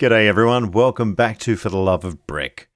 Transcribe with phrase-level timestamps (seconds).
[0.00, 0.70] G'day, everyone.
[0.70, 2.70] Welcome back to For the Love of Brick,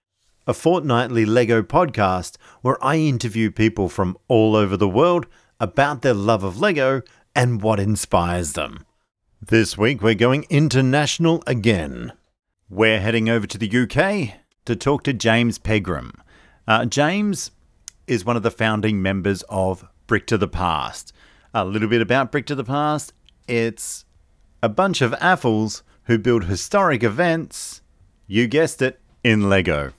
[0.47, 5.27] a fortnightly LEGO podcast where I interview people from all over the world
[5.59, 7.01] about their love of LEGO
[7.35, 8.85] and what inspires them.
[9.41, 12.13] This week, we're going international again.
[12.69, 16.13] We're heading over to the UK to talk to James Pegram.
[16.69, 17.53] Uh, James
[18.07, 21.15] is one of the founding members of Brick to the Past.
[21.55, 23.15] A little bit about Brick to the Past
[23.49, 24.05] it's
[24.63, 27.83] a bunch of AFOLs who build historic events,
[28.27, 29.93] you guessed it, in LEGO.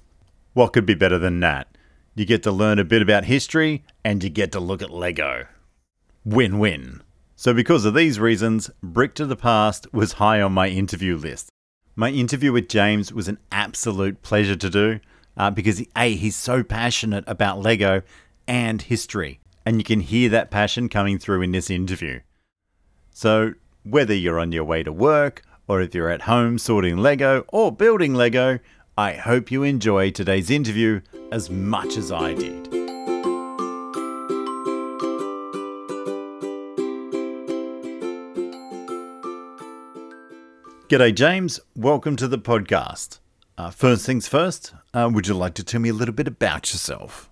[0.53, 1.67] What could be better than that?
[2.13, 5.47] You get to learn a bit about history and you get to look at LEGO.
[6.23, 7.01] Win win.
[7.35, 11.49] So, because of these reasons, Brick to the Past was high on my interview list.
[11.95, 14.99] My interview with James was an absolute pleasure to do
[15.35, 18.03] uh, because, A, he's so passionate about LEGO
[18.47, 22.21] and history, and you can hear that passion coming through in this interview.
[23.11, 27.45] So, whether you're on your way to work, or if you're at home sorting Lego
[27.49, 28.59] or building Lego,
[28.97, 32.69] I hope you enjoy today's interview as much as I did.
[40.87, 41.59] G'day, James.
[41.75, 43.19] Welcome to the podcast.
[43.57, 46.71] Uh, first things first, uh, would you like to tell me a little bit about
[46.71, 47.29] yourself?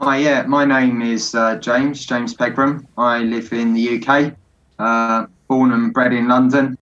[0.00, 2.88] Hi, yeah, my name is uh, James, James Pegram.
[2.98, 4.34] I live in the UK,
[4.80, 5.26] uh,
[5.92, 6.78] and bred in London.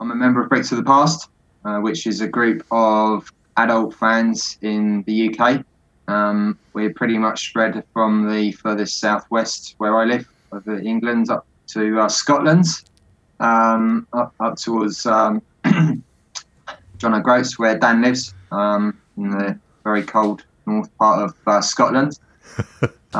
[0.00, 1.28] I'm a member of Brick to the Past,
[1.66, 5.62] uh, which is a group of adult fans in the UK.
[6.08, 11.46] Um, we're pretty much spread from the furthest southwest where I live, of England, up
[11.68, 12.64] to uh, Scotland,
[13.40, 15.42] um, up, up towards um,
[16.96, 22.18] John O'Groats, where Dan lives, um, in the very cold north part of uh, Scotland.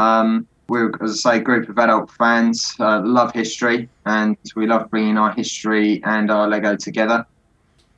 [0.68, 4.90] we're, as I say, a group of adult fans, uh, love history, and we love
[4.90, 7.26] bringing our history and our Lego together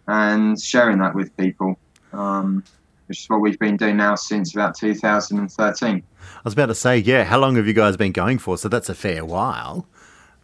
[0.07, 1.79] and sharing that with people,
[2.13, 2.65] um,
[3.07, 6.03] which is what we've been doing now since about 2013.
[6.21, 8.59] I was about to say, yeah, how long have you guys been going for?
[8.59, 9.87] So that's a fair while.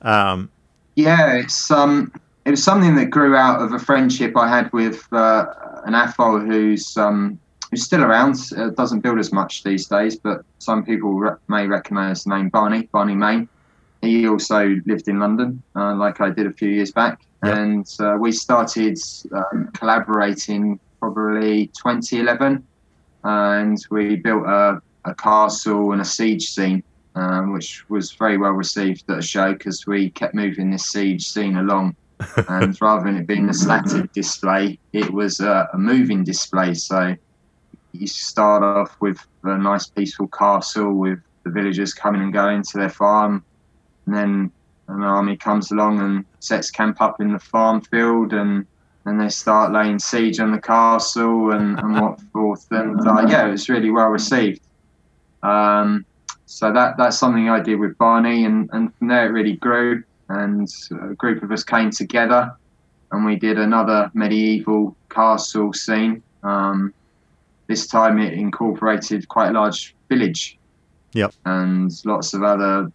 [0.03, 0.51] Um,
[0.97, 2.13] yeah, it's um,
[2.45, 5.47] it was something that grew out of a friendship I had with uh,
[5.87, 7.39] an AFOL who's um,
[7.75, 8.37] who's still around.
[8.57, 12.49] Uh, doesn't build as much these days, but some people re- may recognise the name
[12.49, 13.49] Barney, Barney Main.
[14.01, 17.57] He also lived in London, uh, like I did a few years back, yep.
[17.57, 18.97] and uh, we started
[19.33, 22.65] um, collaborating probably 2011,
[23.25, 26.83] and we built a, a castle and a siege scene.
[27.17, 31.29] Um, which was very well received at a show because we kept moving this siege
[31.29, 31.95] scene along
[32.49, 36.75] and rather than it being a static display, it was a, a, moving display.
[36.75, 37.15] So
[37.95, 42.79] you start off with a nice peaceful castle with the villagers coming and going to
[42.79, 43.45] their farm,
[44.07, 44.53] and then
[44.89, 48.67] an army comes along and sets camp up in the farm field, and
[49.05, 52.67] then they start laying siege on the castle and, and what forth.
[52.71, 54.61] And uh, yeah, it was really well received.
[55.43, 56.05] Um,
[56.47, 60.03] so that that's something I did with Barney, and, and from there it really grew,
[60.29, 62.55] and a group of us came together,
[63.13, 66.23] and we did another medieval castle scene.
[66.43, 66.93] Um,
[67.67, 70.59] this time it incorporated quite a large village.
[71.13, 71.33] Yep.
[71.45, 72.91] And lots of other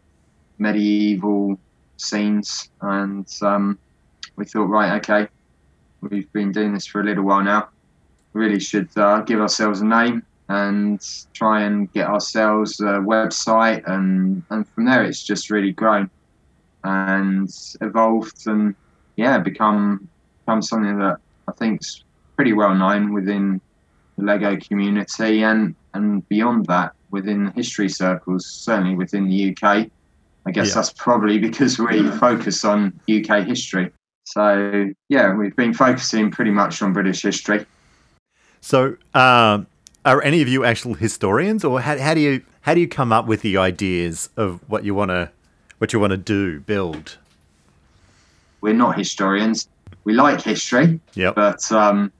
[0.57, 1.57] medieval
[1.97, 2.69] scenes.
[2.81, 3.79] And um,
[4.35, 5.27] we thought, right, okay,
[6.01, 7.69] we've been doing this for a little while now.
[8.33, 10.99] We really should uh, give ourselves a name and
[11.33, 13.89] try and get ourselves a website.
[13.89, 16.09] And, and from there, it's just really grown
[16.83, 17.49] and
[17.81, 18.75] evolved and,
[19.15, 20.07] yeah, become,
[20.41, 22.03] become something that I think's
[22.35, 23.61] pretty well known within
[24.19, 29.89] the Lego community and and beyond that within history circles, certainly within the UK.
[30.45, 30.75] I guess yeah.
[30.75, 33.91] that's probably because we focus on UK history.
[34.25, 37.65] So yeah, we've been focusing pretty much on British history.
[38.61, 39.63] So, uh,
[40.05, 43.11] are any of you actual historians, or how, how do you how do you come
[43.11, 45.31] up with the ideas of what you want to
[45.79, 47.17] what you want to do, build?
[48.61, 49.67] We're not historians.
[50.03, 52.11] We like history, yeah, but um,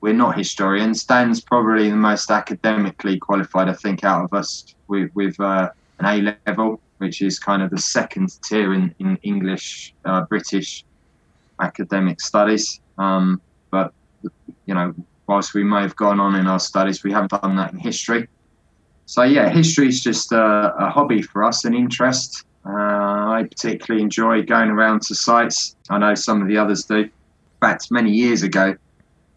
[0.00, 1.04] we're not historians.
[1.04, 6.06] Dan's probably the most academically qualified, I think, out of us with, with uh, an
[6.06, 10.84] A level, which is kind of the second tier in, in English, uh, British
[11.60, 12.80] academic studies.
[12.96, 13.40] Um,
[13.70, 13.92] but,
[14.66, 14.94] you know,
[15.26, 18.28] whilst we may have gone on in our studies, we haven't done that in history.
[19.06, 22.44] So, yeah, history is just a, a, hobby for us, an interest.
[22.66, 25.76] Uh, I particularly enjoy going around to sites.
[25.88, 26.96] I know some of the others do.
[26.96, 27.10] In
[27.60, 28.76] fact, many years ago,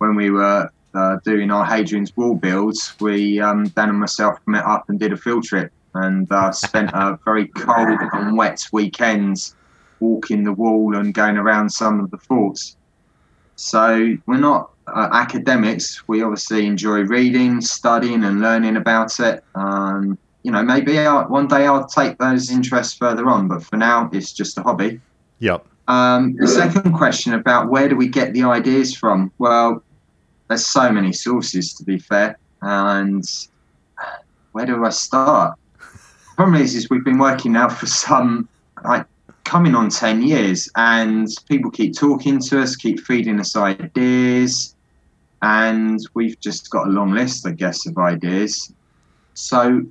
[0.01, 4.65] when we were uh, doing our Hadrian's Wall builds, we um, Dan and myself met
[4.65, 9.53] up and did a field trip and uh, spent a very cold and wet weekend
[9.99, 12.75] walking the wall and going around some of the forts.
[13.57, 16.07] So we're not uh, academics.
[16.07, 19.43] We obviously enjoy reading, studying, and learning about it.
[19.53, 23.77] Um, you know, maybe I'll, one day I'll take those interests further on, but for
[23.77, 24.99] now, it's just a hobby.
[25.37, 25.63] Yep.
[25.87, 29.31] Um, the second question about where do we get the ideas from?
[29.37, 29.83] Well,
[30.51, 33.23] there's so many sources to be fair, and
[34.51, 35.57] where do I start?
[35.79, 38.49] The Problem is, is we've been working now for some
[38.83, 39.05] like
[39.43, 44.75] coming on 10 years and people keep talking to us keep feeding us ideas
[45.41, 48.73] and we've just got a long list i guess of ideas
[49.33, 49.81] so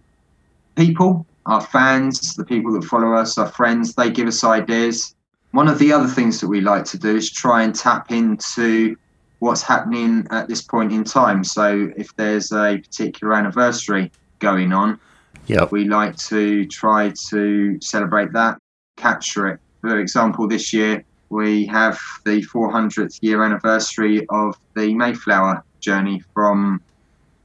[0.77, 5.15] people our fans the people that follow us our friends they give us ideas
[5.51, 8.97] one of the other things that we like to do is try and tap into
[9.41, 14.99] what's happening at this point in time so if there's a particular anniversary going on
[15.47, 15.73] Yep.
[15.73, 18.59] we like to try to celebrate that
[19.01, 19.61] capture it.
[19.81, 26.81] For example, this year we have the 400th year anniversary of the Mayflower journey from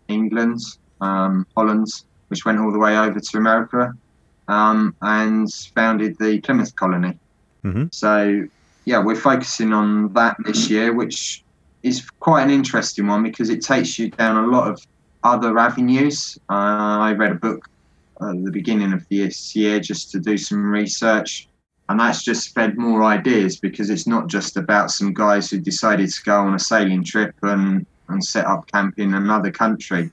[0.07, 0.59] England,
[1.01, 1.87] um, Holland,
[2.27, 3.93] which went all the way over to America
[4.47, 7.17] um, and founded the Plymouth colony.
[7.63, 7.93] Mhm.
[7.93, 8.45] So,
[8.85, 11.43] yeah, we're focusing on that this year, which
[11.85, 14.83] is quite an interesting one because it takes you down a lot of
[15.23, 16.35] other avenues.
[16.49, 17.69] Uh, I read a book
[18.21, 21.47] at the beginning of this year just to do some research.
[21.87, 26.09] And that's just fed more ideas because it's not just about some guys who decided
[26.09, 30.09] to go on a sailing trip and, and set up camp in another country.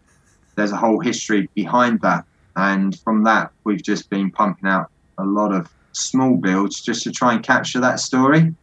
[0.56, 2.26] There's a whole history behind that.
[2.56, 7.12] And from that, we've just been pumping out a lot of small builds just to
[7.12, 8.54] try and capture that story,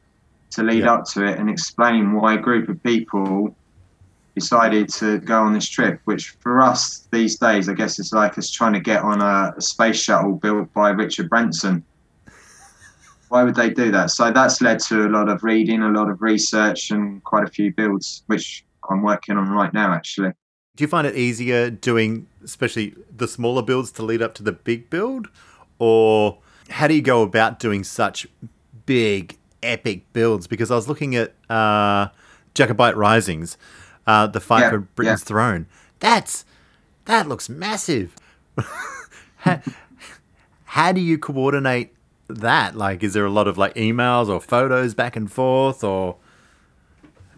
[0.60, 0.94] to lead Yeah.
[0.94, 3.56] up to it and explain why a group of people
[4.36, 8.38] decided to go on this trip, which for us these days, I guess it's like
[8.38, 11.84] us trying to get on a, a space shuttle built by Richard Branson.
[13.30, 14.12] Why would they do that?
[14.12, 17.52] So that's led to a lot of reading, a lot of research, and quite a
[17.52, 20.32] few builds, which I'm working on right now, actually.
[20.76, 24.52] Do you find it easier doing, especially the smaller builds, to lead up to the
[24.54, 25.28] big build,
[25.78, 26.40] or
[26.70, 28.26] how do you go about doing such
[28.86, 30.48] big, epic builds?
[30.48, 32.10] Because I was looking at uh,
[32.54, 33.58] Jacobite Risings,
[34.08, 35.68] uh, the fight Yeah, for Britain's throne.
[36.00, 36.46] That's
[37.06, 38.16] that looks massive.
[39.38, 39.62] how,
[40.66, 41.94] how do you coordinate
[42.28, 42.76] that?
[42.76, 46.18] Like, is there a lot of like emails or photos back and forth, or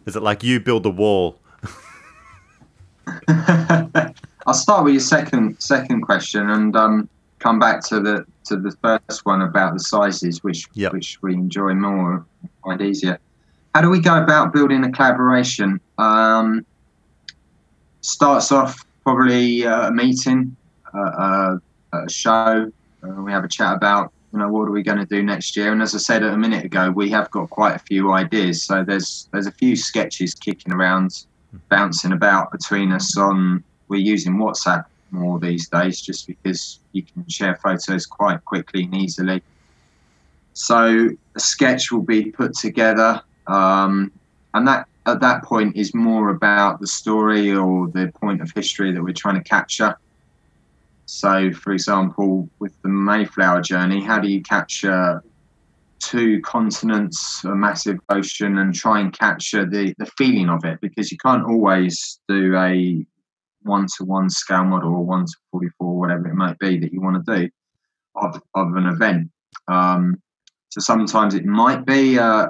[0.06, 1.40] is it like you build the wall?
[4.48, 7.10] I'll start with your second second question and um,
[7.42, 10.94] come back to the to the first one about the sizes, which Yep.
[10.94, 12.26] which we enjoy more,
[12.64, 13.20] find easier.
[13.74, 15.80] How do we go about building a collaboration?
[15.98, 16.66] Um,
[18.02, 20.56] starts off probably uh, a meeting,
[20.94, 21.58] uh, uh,
[21.94, 22.72] a show.
[23.04, 25.58] Uh, we have a chat about you know what are we going to do next
[25.58, 25.72] year.
[25.72, 28.64] And as I said a minute ago, we have got quite a few ideas.
[28.64, 31.26] So there's there's a few sketches kicking around,
[31.70, 33.64] bouncing about between us on.
[33.88, 38.96] We're using WhatsApp more these days just because you can share photos quite quickly and
[38.96, 39.42] easily.
[40.54, 44.12] So a sketch will be put together, um,
[44.54, 48.92] and that at that point is more about the story or the point of history
[48.92, 49.96] that we're trying to capture.
[51.06, 55.24] So, for example, with the Mayflower journey, how do you capture
[56.00, 60.80] two continents, a massive ocean, and try and capture the, the feeling of it?
[60.82, 63.06] Because you can't always do a
[63.64, 67.02] one to one scale model or one to 44, whatever it might be that you
[67.02, 67.50] want to do
[68.16, 69.30] of, of an event.
[69.68, 70.22] Um,
[70.70, 72.48] so sometimes it might be uh,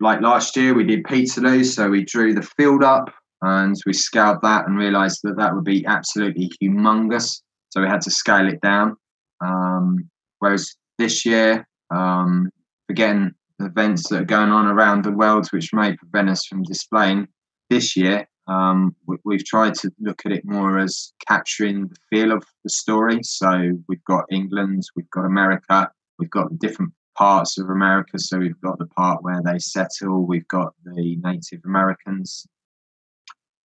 [0.00, 3.12] like last year we did Peterloo, so we drew the field up
[3.42, 7.40] and we scaled that and realised that that would be absolutely humongous.
[7.70, 8.96] So we had to scale it down.
[9.40, 12.50] Um, whereas this year, um,
[12.88, 17.28] again, events that are going on around the world, which may prevent us from displaying
[17.70, 22.32] this year, um, we, we've tried to look at it more as capturing the feel
[22.32, 23.20] of the story.
[23.22, 28.18] So we've got England, we've got America, we've got different parts of America.
[28.18, 32.46] So we've got the part where they settle, we've got the Native Americans.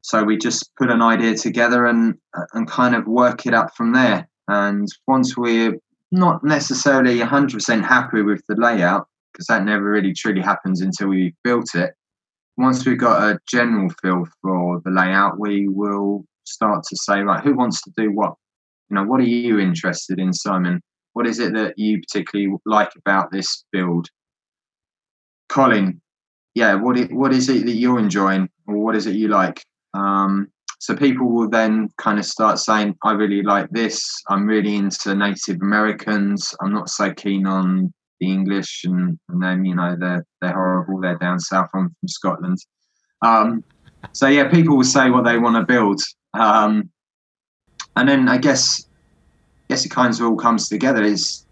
[0.01, 2.15] So we just put an idea together and
[2.53, 4.27] and kind of work it up from there.
[4.49, 5.77] And once we're
[6.11, 11.33] not necessarily 100% happy with the layout, because that never really truly happens until we've
[11.43, 11.93] built it.
[12.57, 17.43] Once we've got a general feel for the layout, we will start to say, right,
[17.43, 18.35] who wants to do what?
[18.89, 20.81] You know, what are you interested in, Simon?
[21.13, 24.07] What is it that you particularly like about this build?
[25.49, 26.01] Colin,
[26.53, 29.63] yeah, what is, what is it that you're enjoying, or what is it you like?
[29.93, 30.47] Um,
[30.79, 34.21] so people will then kind of start saying, I really like this.
[34.29, 36.53] I'm really into Native Americans.
[36.61, 37.93] I'm not so keen on
[38.23, 41.01] the English, and, and then you know they're they're horrible.
[41.01, 41.69] They're down south.
[41.73, 42.57] I'm from Scotland.
[43.21, 43.63] Um,
[44.11, 46.01] so yeah, people will say what they want to build,
[46.33, 46.89] um,
[47.95, 48.87] and then I guess,
[49.69, 51.03] guess it kind of all comes together.
[51.03, 51.45] Is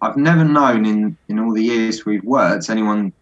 [0.00, 3.12] I've never known in in all the years we've worked anyone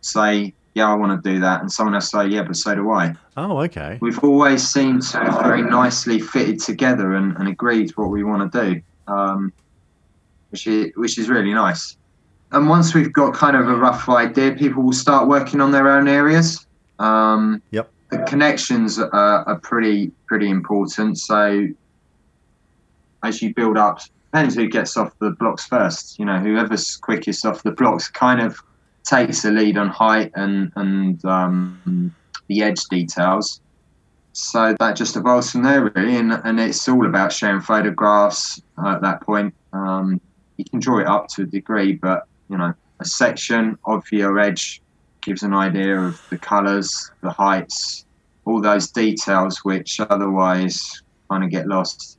[0.00, 2.90] say, "Yeah, I want to do that," and someone else say, "Yeah, but so do
[2.90, 3.98] I." Oh, okay.
[4.00, 8.52] We've always seemed to have very nicely fitted together and, and agreed what we want
[8.52, 9.52] to do, um,
[10.52, 11.96] which is which is really nice.
[12.52, 15.88] And once we've got kind of a rough idea, people will start working on their
[15.88, 16.66] own areas.
[16.98, 17.90] Um, Yep.
[18.10, 21.18] The connections are, are pretty pretty important.
[21.18, 21.66] So
[23.22, 26.18] as you build up, depends who gets off the blocks first.
[26.18, 28.58] You know, whoever's quickest off the blocks kind of
[29.04, 32.14] takes the lead on height and and um,
[32.48, 33.62] the edge details.
[34.34, 39.02] So that just evolves from there, really, and, and it's all about sharing photographs at
[39.02, 39.54] that point.
[39.74, 40.20] Um,
[40.62, 44.38] you can draw it up to a degree, but you know, a section of your
[44.38, 44.80] edge
[45.22, 48.04] gives an idea of the colours, the heights,
[48.44, 52.18] all those details which otherwise kind of get lost.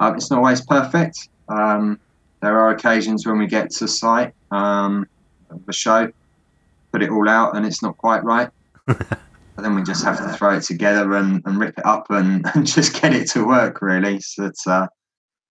[0.00, 1.28] Uh, it's not always perfect.
[1.48, 1.98] Um,
[2.42, 5.06] there are occasions when we get to site um,
[5.50, 6.12] of the show,
[6.92, 8.50] put it all out, and it's not quite right.
[8.86, 9.18] but
[9.56, 12.66] then we just have to throw it together and, and rip it up and, and
[12.66, 13.80] just get it to work.
[13.82, 14.86] Really, so it's uh,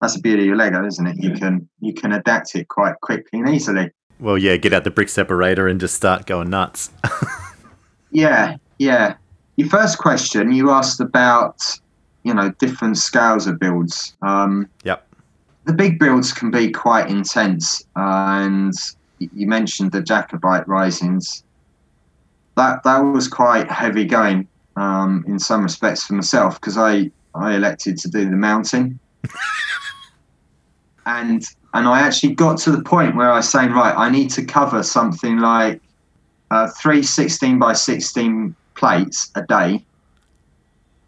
[0.01, 1.17] that's the beauty of your Lego, isn't it?
[1.23, 3.91] You can you can adapt it quite quickly and easily.
[4.19, 6.91] Well, yeah, get out the brick separator and just start going nuts.
[8.17, 9.17] Yeah, yeah.
[9.57, 11.63] Your first question you asked about
[12.23, 14.17] you know different scales of builds.
[14.23, 15.07] Um, Yep.
[15.65, 18.73] The big builds can be quite intense, uh, and
[19.19, 21.45] you mentioned the Jacobite risings.
[22.57, 27.55] That that was quite heavy going um, in some respects for myself because I I
[27.55, 28.99] elected to do the mountain,
[31.07, 34.31] and and I actually got to the point where I was saying right I need
[34.33, 35.81] to cover something like
[36.51, 39.85] uh, three 16 by 16 plates a day.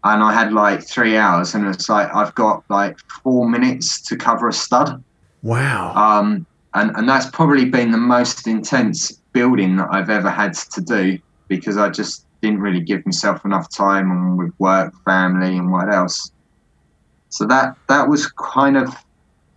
[0.03, 4.15] And I had like three hours and it's like I've got like four minutes to
[4.15, 5.03] cover a stud.
[5.41, 5.93] Wow.
[5.95, 10.81] um, and, and that's probably been the most intense building that I've ever had to
[10.81, 15.71] do because I just didn't really give myself enough time and with work family and
[15.71, 16.31] what else.
[17.29, 18.95] So that that was kind of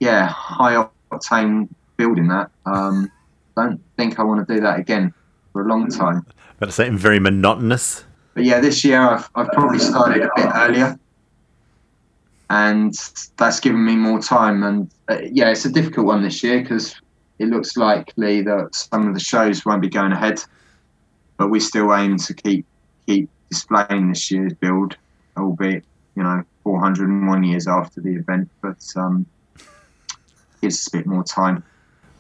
[0.03, 0.77] yeah high
[1.13, 3.11] octane building that um,
[3.57, 5.15] don't think I want to do that again
[5.53, 6.27] for a long time
[6.59, 8.05] But it's something very monotonous.
[8.35, 10.99] but yeah, this year I've, I've probably started a bit earlier,
[12.51, 12.95] and
[13.37, 14.63] that's given me more time.
[14.63, 16.95] And uh, yeah, it's a difficult one this year because
[17.39, 20.43] it looks likely that some of the shows won't be going ahead,
[21.37, 22.65] but we still aim to keep
[23.07, 24.97] keep displaying this year's build,
[25.37, 25.85] albeit
[26.17, 29.27] you know 401 years after the event, but um,
[30.63, 31.63] gives us a bit more time.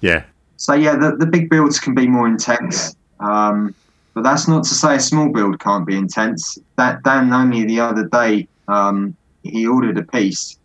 [0.00, 0.25] Yeah.
[0.56, 3.75] So yeah, the, the big builds can be more intense, um,
[4.14, 6.58] but that's not to say a small build can't be intense.
[6.76, 10.58] That Dan only the other day um, he ordered a piece,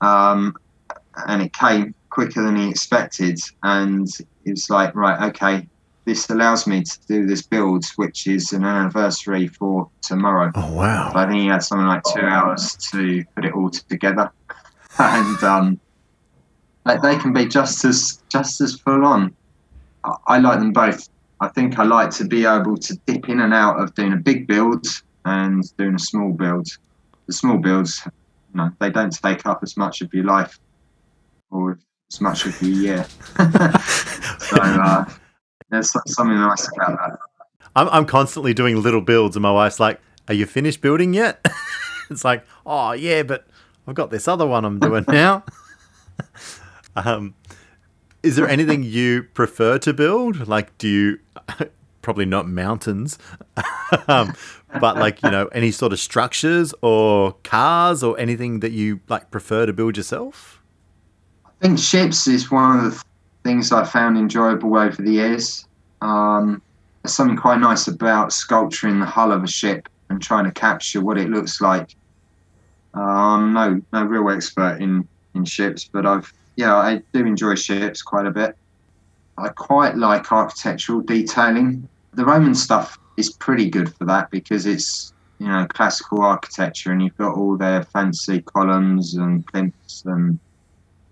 [0.00, 0.56] um,
[1.28, 4.08] and it came quicker than he expected, and
[4.44, 5.68] it was like right, okay,
[6.06, 10.50] this allows me to do this build, which is an anniversary for tomorrow.
[10.54, 11.12] Oh, wow.
[11.14, 14.30] I think he had something like two hours to put it all together,
[14.98, 15.80] and um,
[16.86, 19.34] they, they can be just as just as full on.
[20.04, 21.08] I, I like them both.
[21.40, 24.16] I think I like to be able to dip in and out of doing a
[24.16, 24.86] big build
[25.24, 26.66] and doing a small build.
[27.26, 28.12] The small builds, you
[28.54, 30.58] know, they don't take up as much of your life
[31.50, 31.78] or
[32.10, 33.06] as much of your year.
[34.38, 35.04] so uh,
[35.70, 37.18] there's something nice about that.
[37.74, 41.44] I'm, I'm constantly doing little builds, and my wife's like, Are you finished building yet?
[42.10, 43.46] it's like, Oh, yeah, but
[43.86, 45.44] I've got this other one I'm doing now.
[46.96, 47.34] Um,
[48.22, 50.48] is there anything you prefer to build?
[50.48, 51.18] Like, do you
[52.02, 53.18] probably not mountains,
[54.08, 54.32] um,
[54.80, 59.30] but like, you know, any sort of structures or cars or anything that you like
[59.30, 60.62] prefer to build yourself?
[61.44, 63.04] I think ships is one of the
[63.44, 65.66] things I found enjoyable over the years.
[66.00, 66.60] Um,
[67.02, 71.00] there's something quite nice about sculpturing the hull of a ship and trying to capture
[71.00, 71.94] what it looks like.
[72.94, 77.54] Uh, I'm no no real expert in in ships, but I've yeah I do enjoy
[77.54, 78.56] ships quite a bit.
[79.38, 81.88] I quite like architectural detailing.
[82.14, 87.02] The Roman stuff is pretty good for that because it's you know classical architecture and
[87.02, 90.38] you've got all their fancy columns and plinths and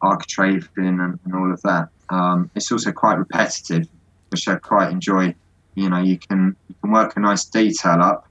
[0.00, 1.88] architrave and, and all of that.
[2.10, 3.88] Um, it's also quite repetitive,
[4.30, 5.34] which I quite enjoy.
[5.74, 8.28] You know, you can you can work a nice detail up,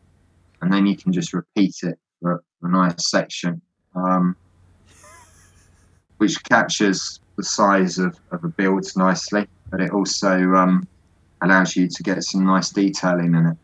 [0.62, 3.62] and then you can just repeat it for a nice section,
[3.96, 4.36] um,
[6.18, 10.88] which captures the size of, of a build nicely, but it also um,
[11.42, 13.58] allows you to get some nice detailing in it.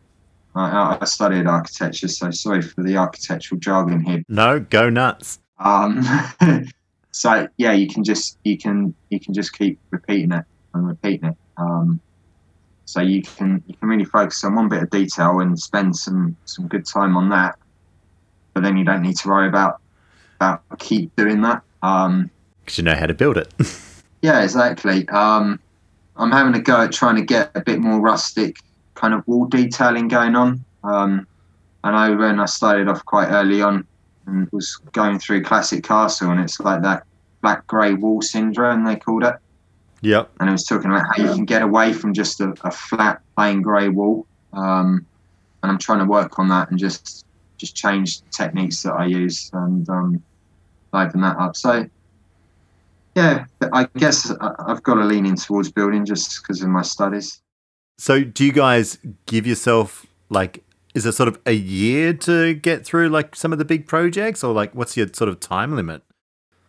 [0.54, 4.24] I, I studied architecture, so sorry for the architectural jargon here.
[4.28, 5.38] No, go nuts.
[5.58, 6.04] Um,
[7.12, 11.30] so yeah, you can just you can you can just keep repeating it and repeating
[11.30, 11.36] it.
[11.56, 12.00] Um,
[12.84, 16.36] so you can you can really focus on one bit of detail and spend some
[16.46, 17.56] some good time on that.
[18.52, 19.80] But then you don't need to worry about
[20.40, 21.62] about keep doing that.
[21.82, 22.30] Um,
[22.70, 23.52] Because you know how to build it.
[24.22, 25.08] yeah, exactly.
[25.08, 25.58] Um,
[26.14, 28.58] I'm having a go at trying to get a bit more rustic
[28.94, 30.64] kind of wall detailing going on.
[30.84, 31.26] Um,
[31.82, 33.84] I know when I started off quite early on
[34.26, 37.02] and was going through Classic Castle, and it's like that
[37.42, 39.34] black grey wall syndrome, they called it.
[40.02, 40.30] yep.
[40.38, 43.20] And it was talking about how you can get away from just a, a flat,
[43.34, 44.28] plain grey wall.
[44.52, 45.04] Um,
[45.64, 49.50] and I'm trying to work on that and just just change techniques that I use
[49.52, 50.22] and um,
[50.92, 51.56] liven that up.
[51.56, 51.90] So,
[53.20, 57.40] yeah, I guess I've got a leaning towards building just because of my studies.
[57.98, 62.84] So do you guys give yourself like is it sort of a year to get
[62.84, 66.02] through like some of the big projects or like what's your sort of time limit?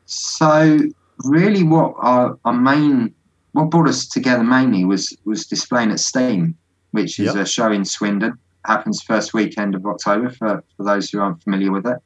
[0.05, 0.77] So,
[1.23, 3.13] really, what our, our main
[3.53, 6.55] what brought us together mainly was was displaying at Steam,
[6.91, 7.35] which is Yep.
[7.35, 8.37] a show in Swindon.
[8.65, 11.97] Happens first weekend of October for, for those who aren't familiar with it.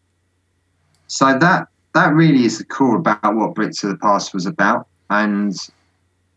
[1.08, 4.88] So that that really is the core about what Brick to the Past was about,
[5.10, 5.56] and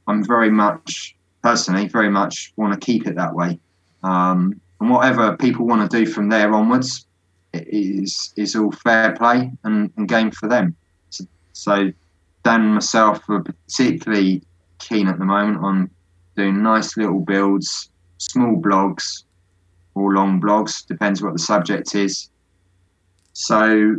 [0.07, 3.59] I'm very much personally very much want to keep it that way.
[4.03, 7.07] Um, and whatever people want to do from there onwards
[7.53, 10.77] is is all fair play and, and game for them.
[11.11, 11.75] So, so
[12.45, 14.43] Dan and myself are particularly
[14.79, 15.91] keen at the moment on
[16.37, 19.25] doing nice little builds, small blogs
[19.95, 22.31] or long blogs, depends what the subject is.
[23.33, 23.97] So,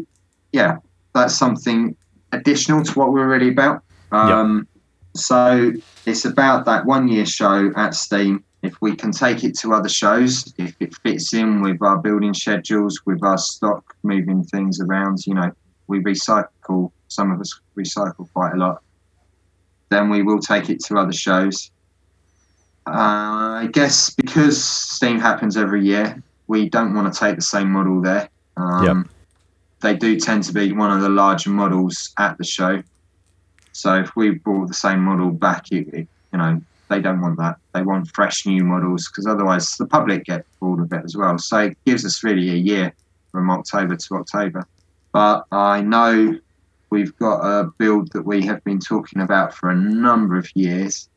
[0.54, 0.78] yeah,
[1.14, 1.96] that's something
[2.32, 3.84] additional to what we're really about.
[4.12, 4.68] Um,
[5.16, 5.72] So,
[6.06, 8.44] it's about that one year show at Steam.
[8.62, 12.34] If we can take it to other shows, if it fits in with our building
[12.34, 15.52] schedules, with our stock, moving things around, you know,
[15.88, 18.82] we recycle, some of us recycle quite a lot,
[19.90, 21.72] then we will take it to other shows.
[22.88, 27.72] Uh, I guess because Steam happens every year, we don't want to take the same
[27.72, 28.30] model there.
[28.58, 29.19] Um, Yep.
[29.82, 32.84] They do tend to be one of the larger models at the show.
[33.72, 37.58] So if we brought the same model back, it, you know, they don't want that.
[37.74, 41.38] They want fresh new models because otherwise the public get bored of it as well.
[41.38, 42.94] So it gives us really a year
[43.32, 44.68] from October to October.
[45.12, 46.38] But I know
[46.90, 51.08] we've got a build that we have been talking about for a number of years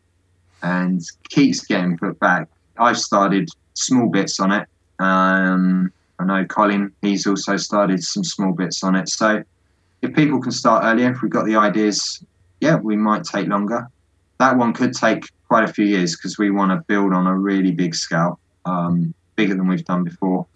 [0.62, 2.48] and keeps getting put back.
[2.78, 4.68] I've started small bits on it.
[4.98, 9.08] Um, I know Colin, he's also started some small bits on it.
[9.08, 9.42] So
[10.02, 12.24] if people can start earlier, if we've got the ideas,
[12.60, 13.88] yeah, we might take longer.
[14.38, 17.36] That one could take quite a few years because we want to build on a
[17.36, 20.46] really big scale, um, bigger than we've done before.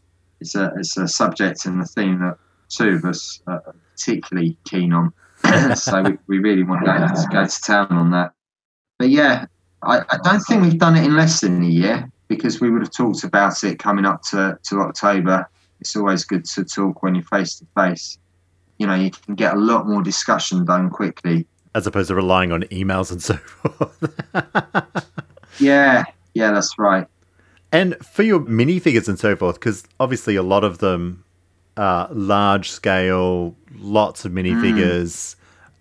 [0.41, 4.93] It's a, it's a subject and a theme that two of us are particularly keen
[4.93, 5.13] on.
[5.77, 8.33] so we, we really want to go to town on that.
[8.99, 9.47] But yeah,
[9.83, 12.83] I, I don't think we've done it in less than a year because we would
[12.83, 15.49] have talked about it coming up to, to October.
[15.81, 18.19] It's always good to talk when you're face to face.
[18.79, 21.47] You know, you can get a lot more discussion done quickly.
[21.75, 24.15] As opposed to relying on emails and so forth.
[25.59, 27.07] Yeah, yeah, that's right.
[27.73, 31.25] and for your minifigures and so forth, because obviously a lot of them
[31.79, 35.35] are large scale, lots of minifigures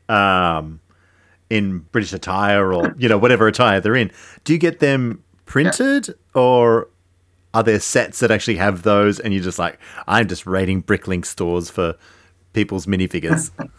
[0.10, 0.80] um,
[1.50, 4.12] in British attire or, you know, whatever attire they're in.
[4.46, 6.88] Do you get them printed or
[7.56, 11.26] are there sets that actually have those and you're just like, I'm just raiding Bricklink
[11.26, 11.96] stores for
[12.54, 13.50] people's minifigures?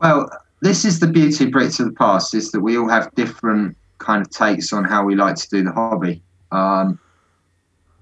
[0.00, 3.12] Well, this is the beauty of Brick to the Past is that we all have
[3.16, 6.22] different kind of takes on how we like to do the hobby.
[6.52, 7.00] Um,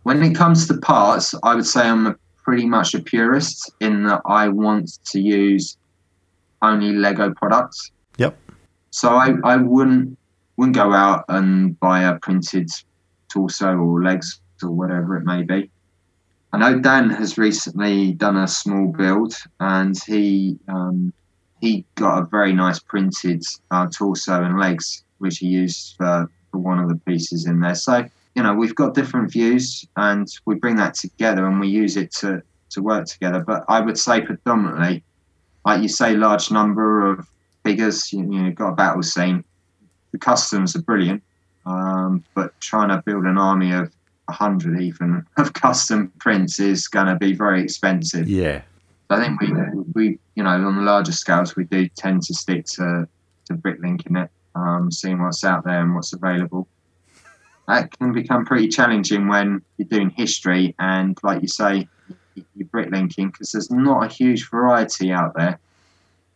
[0.03, 4.05] when it comes to parts, I would say I'm a, pretty much a purist in
[4.09, 5.79] that I want to use
[6.61, 7.93] only Lego products.
[8.19, 8.37] Yep.
[8.91, 10.19] So I, I wouldn't
[10.59, 12.69] wouldn't go out and buy a printed
[13.31, 15.71] torso or legs or whatever it may be.
[16.53, 21.13] I know Dan has recently done a small build and he um,
[21.61, 26.59] he got a very nice printed uh, torso and legs, which he used for, for
[26.59, 27.75] one of the pieces in there.
[27.75, 31.97] So, you know, we've got different views and we bring that together and we use
[31.97, 33.41] it to, to work together.
[33.41, 35.03] But I would say predominantly,
[35.65, 37.29] like you say, large number of
[37.65, 39.45] figures, you, you know, got a battle scene.
[40.13, 41.23] The customs are brilliant,
[41.65, 43.93] um, but trying to build an army of
[44.27, 48.29] 100 even of custom prints is going to be very expensive.
[48.29, 48.63] yeah.
[49.09, 49.53] I think we,
[49.95, 53.07] we, you know, on the larger scales, we do tend to stick to,
[53.45, 56.67] to bricklinking it, um, seeing what's out there and what's available.
[57.69, 61.87] that can become pretty challenging when you're doing history and, like you say,
[62.57, 65.59] you're bricklinking because there's not a huge variety out there.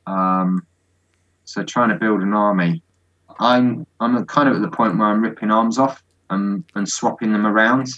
[0.06, 0.64] Um,
[1.44, 2.82] so trying to build an army,
[3.40, 7.32] I'm I'm kind of at the point where I'm ripping arms off and, and swapping
[7.32, 7.88] them around.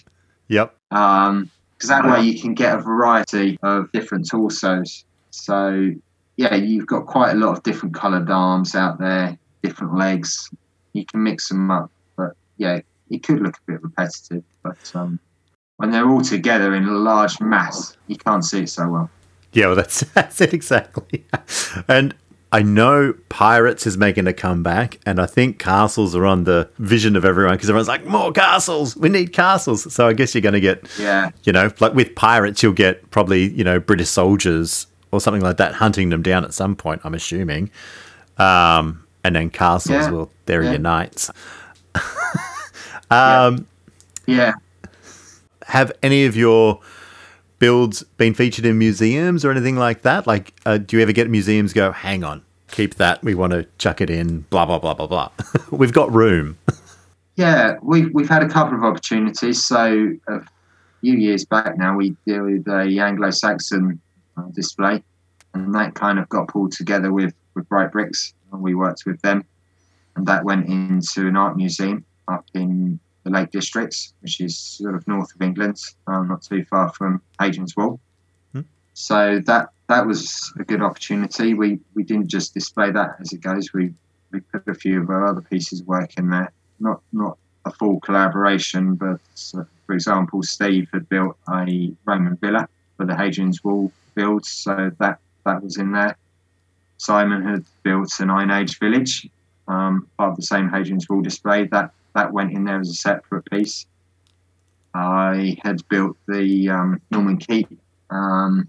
[0.49, 0.75] Yep.
[0.91, 1.51] Um,
[1.83, 5.05] because that way you can get a variety of different torsos.
[5.31, 5.91] So
[6.37, 10.49] yeah, you've got quite a lot of different coloured arms out there, different legs.
[10.93, 14.45] You can mix them up, but yeah, it could look a bit repetitive.
[14.63, 15.19] But um,
[15.79, 19.11] when they're all together in a large mass, you can't see it so well.
[19.53, 21.25] Yeah, well, that's that's it exactly.
[21.89, 22.15] And
[22.55, 27.17] I know Pirates is making a comeback, and I think castles are on the vision
[27.17, 28.95] of everyone because everyone's like, more castles.
[28.95, 29.91] We need castles.
[29.93, 33.11] So I guess you're going to get, Yeah, you know, like with Pirates, you'll get
[33.11, 37.01] probably, you know, British soldiers or something like that hunting them down at some point,
[37.05, 37.71] I'm assuming.
[38.37, 40.71] Um, and then castles, Yeah, well, they're yeah.
[40.73, 41.31] your knights.
[43.11, 43.67] um,
[44.27, 44.53] yeah.
[45.67, 46.81] have any of your
[47.63, 50.27] builds been featured in museums or anything like that?
[50.27, 53.69] Like, uh, do you ever get museums go, hang on, keep that, we want to
[53.79, 55.31] chuck it in, blah, blah, blah, blah, blah.
[55.71, 56.59] We've got room.
[57.35, 59.65] Yeah, we've we've had a couple of opportunities.
[59.65, 60.41] So a
[61.01, 63.99] few years back now, we did a Anglo-Saxon
[64.37, 65.03] uh, display,
[65.55, 69.19] and that kind of got pulled together with with Bright Bricks, and we worked with
[69.23, 69.47] them,
[70.15, 74.95] and that went into an art museum up in the Lake Districts, which is sort
[74.95, 78.01] of north of England, um, not too far from Hadrian's Wall.
[78.53, 78.63] Hmm.
[78.95, 81.55] So that that was a good opportunity.
[81.55, 83.73] We we didn't just display that as it goes.
[83.73, 83.93] We
[84.33, 86.53] we put a few of our other pieces of work in there.
[86.81, 89.21] Not not a full collaboration, but
[89.57, 94.91] uh, for example, Steve had built a Roman villa for the Hadrian's Wall build, so
[94.99, 96.17] that that was in there.
[96.99, 99.29] Simon had built an Iron Age village,
[99.69, 101.67] um, part of the same Hadrian's Wall display.
[101.67, 103.87] That that went in there as a separate piece.
[104.95, 107.69] I had built the um, Norman Keep.
[108.11, 108.69] Um,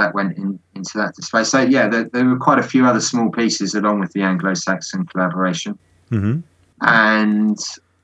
[0.00, 1.44] that went in, into that display.
[1.44, 5.06] So yeah, there, there were quite a few other small pieces along with the Anglo-Saxon
[5.06, 5.78] collaboration
[6.10, 6.40] Mm-hmm.
[6.80, 7.58] and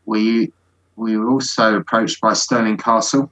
[0.05, 0.53] we
[0.95, 3.29] we were also approached by Stirling Castle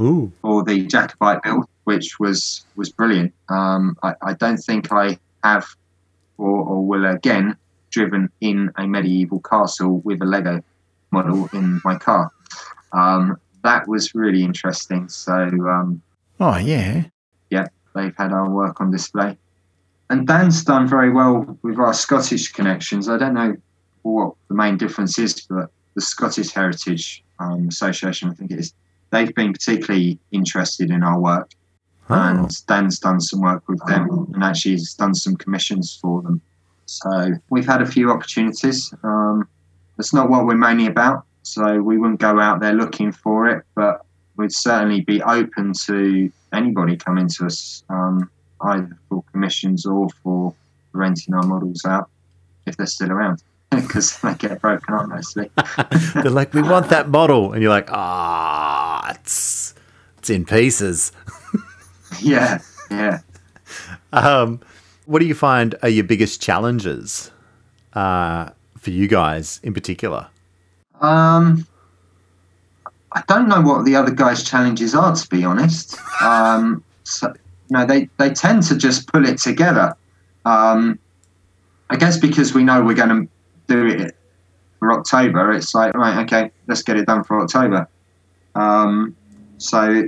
[0.00, 0.32] Ooh.
[0.42, 3.32] for the Jacobite build, which was was brilliant.
[3.48, 5.64] Um, I, I don't think I have
[6.38, 7.56] or, or will again
[7.90, 10.60] driven in a medieval castle with a Lego
[11.10, 12.30] model in my car.
[12.92, 15.08] Um, that was really interesting.
[15.08, 16.02] So um,
[16.40, 17.04] Oh, yeah.
[17.50, 19.36] Yeah, they've had our work on display.
[20.08, 23.08] And Dan's done very well with our Scottish connections.
[23.08, 23.56] I don't know
[24.02, 28.72] what the main difference is, but the Scottish Heritage um, Association, I think it is,
[29.10, 31.50] they've been particularly interested in our work.
[32.08, 32.14] Oh.
[32.14, 36.40] And Dan's done some work with them and actually has done some commissions for them.
[36.86, 38.92] So we've had a few opportunities.
[39.04, 39.46] Um,
[40.00, 43.64] it's not what we're mainly about, so we wouldn't go out there looking for it,
[43.74, 44.04] but
[44.36, 48.30] we'd certainly be open to anybody coming to us, um,
[48.62, 50.54] either for commissions or for
[50.92, 52.08] renting our models out
[52.66, 55.50] if they're still around, because they get broken up mostly.
[56.14, 57.52] They're like, we want that model.
[57.52, 59.74] And you're like, ah, it's,
[60.18, 61.12] it's in pieces.
[62.20, 62.58] yeah,
[62.90, 63.20] yeah.
[64.12, 64.60] Um,
[65.06, 67.30] what do you find are your biggest challenges
[67.94, 70.26] uh, for you guys in particular?
[71.00, 71.66] Um,
[73.12, 75.98] I don't know what the other guys' challenges are, to be honest.
[76.22, 77.32] Um, so,
[77.68, 79.94] no, they, they tend to just pull it together.
[80.44, 80.98] Um,
[81.90, 83.28] I guess because we know we're going to
[83.66, 84.16] do it
[84.78, 87.88] for October, it's like, right, okay, let's get it done for October.
[88.54, 89.14] Um,
[89.58, 90.04] so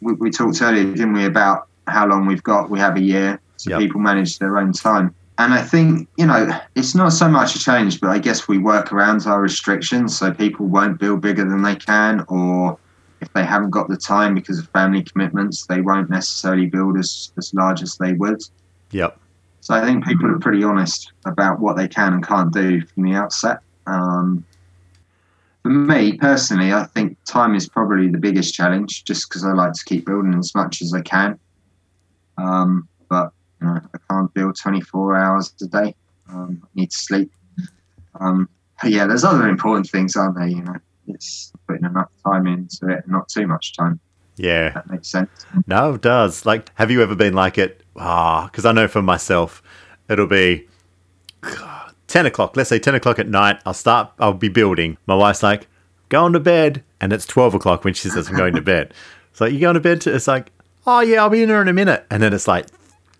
[0.00, 2.70] we, we talked earlier, didn't we, about how long we've got?
[2.70, 3.80] We have a year, so Yep.
[3.80, 5.14] people manage their own time.
[5.38, 8.56] And I think, you know, it's not so much a change, but I guess we
[8.56, 12.78] work around our restrictions so people won't build bigger than they can, or
[13.20, 17.32] if they haven't got the time because of family commitments, they won't necessarily build as,
[17.36, 18.42] as large as they would.
[18.92, 19.18] Yep.
[19.60, 23.02] So I think people are pretty honest about what they can and can't do from
[23.02, 23.58] the outset.
[23.86, 24.44] Um,
[25.62, 29.72] for me personally, I think time is probably the biggest challenge, just because I like
[29.72, 31.38] to keep building as much as I can.
[32.38, 32.88] Um,
[33.60, 35.94] you know, I can't build 24 hours a day.
[36.28, 37.32] Um, I need to sleep.
[38.18, 38.48] Um,
[38.80, 40.48] but yeah, there's other important things, aren't there?
[40.48, 40.76] You know,
[41.08, 44.00] it's putting enough time into it, and not too much time.
[44.36, 44.70] Yeah.
[44.70, 45.30] That makes sense.
[45.66, 46.44] No, it does.
[46.44, 47.82] Like, have you ever been like it?
[47.96, 49.62] Ah, because I know for myself,
[50.08, 50.68] it'll be
[52.08, 52.56] 10 o'clock.
[52.56, 53.60] Let's say 10 o'clock at night.
[53.64, 54.98] I'll start, I'll be building.
[55.06, 55.68] My wife's like,
[56.08, 56.84] going to bed.
[57.00, 58.92] And it's 12 o'clock when she says I'm going to bed.
[59.30, 60.06] It's like, you going to bed?
[60.06, 60.50] It's like,
[60.86, 62.06] oh, yeah, I'll be in there in a minute.
[62.10, 62.68] And then it's like,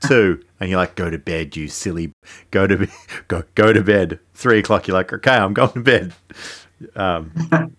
[0.00, 0.42] two.
[0.60, 2.12] And you're like, go to bed, you silly.
[2.50, 2.88] Go to, be-
[3.28, 4.18] go, go to bed.
[4.34, 6.12] Three o'clock, you're like, okay, I'm going to bed.
[6.94, 7.32] Um,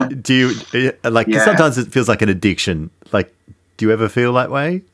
[0.22, 1.04] do you like?
[1.04, 1.28] like?
[1.28, 1.46] Yeah.
[1.46, 2.90] Sometimes it feels like an addiction.
[3.12, 3.34] Like,
[3.78, 4.82] do you ever feel that way?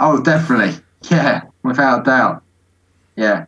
[0.00, 0.80] Oh, definitely.
[1.10, 2.42] Yeah, without a doubt.
[3.16, 3.46] Yeah.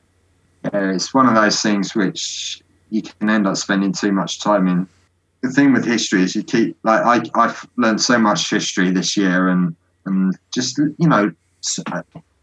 [0.65, 4.67] Yeah, it's one of those things which you can end up spending too much time
[4.67, 4.89] in.
[5.43, 9.17] The thing with history is you keep like I I've learned so much history this
[9.17, 9.75] year and
[10.05, 11.33] and just you know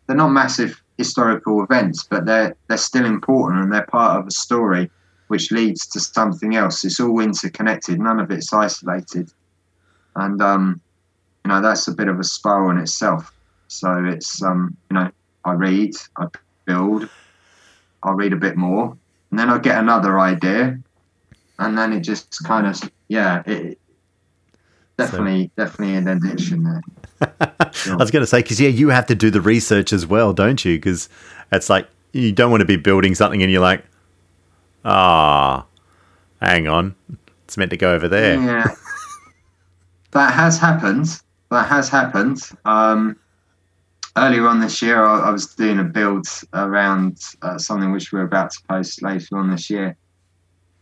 [0.08, 4.32] they're not massive historical events but they're they're still important and they're part of a
[4.32, 4.89] story
[5.28, 6.86] which leads to something else.
[6.86, 8.00] It's all interconnected.
[8.00, 9.30] None of it's isolated.
[10.15, 10.82] And um
[11.48, 13.32] you know that's a bit of a spiral in itself.
[13.67, 15.12] So it's um, you know,
[15.46, 16.28] I read, I
[16.65, 17.10] build,
[18.04, 18.98] I'll read a bit more,
[19.32, 20.80] and then I get another idea,
[21.60, 23.80] and then it just kind of yeah, it
[24.98, 26.82] definitely definitely an addiction there.
[27.21, 30.34] I was going to say because yeah, you have to do the research as well,
[30.34, 30.77] don't you?
[30.77, 31.10] Because
[31.51, 33.84] it's like you don't want to be building something and you're like,
[34.86, 35.65] ah,
[36.41, 36.95] hang on,
[37.45, 38.39] it's meant to go over there.
[38.39, 38.75] Yeah,
[40.12, 41.21] that has happened.
[41.49, 42.41] That has happened.
[42.65, 43.17] Um,
[44.17, 48.23] earlier on this year, I, I was doing a build around uh, something which we're
[48.23, 49.95] about to post later on this year,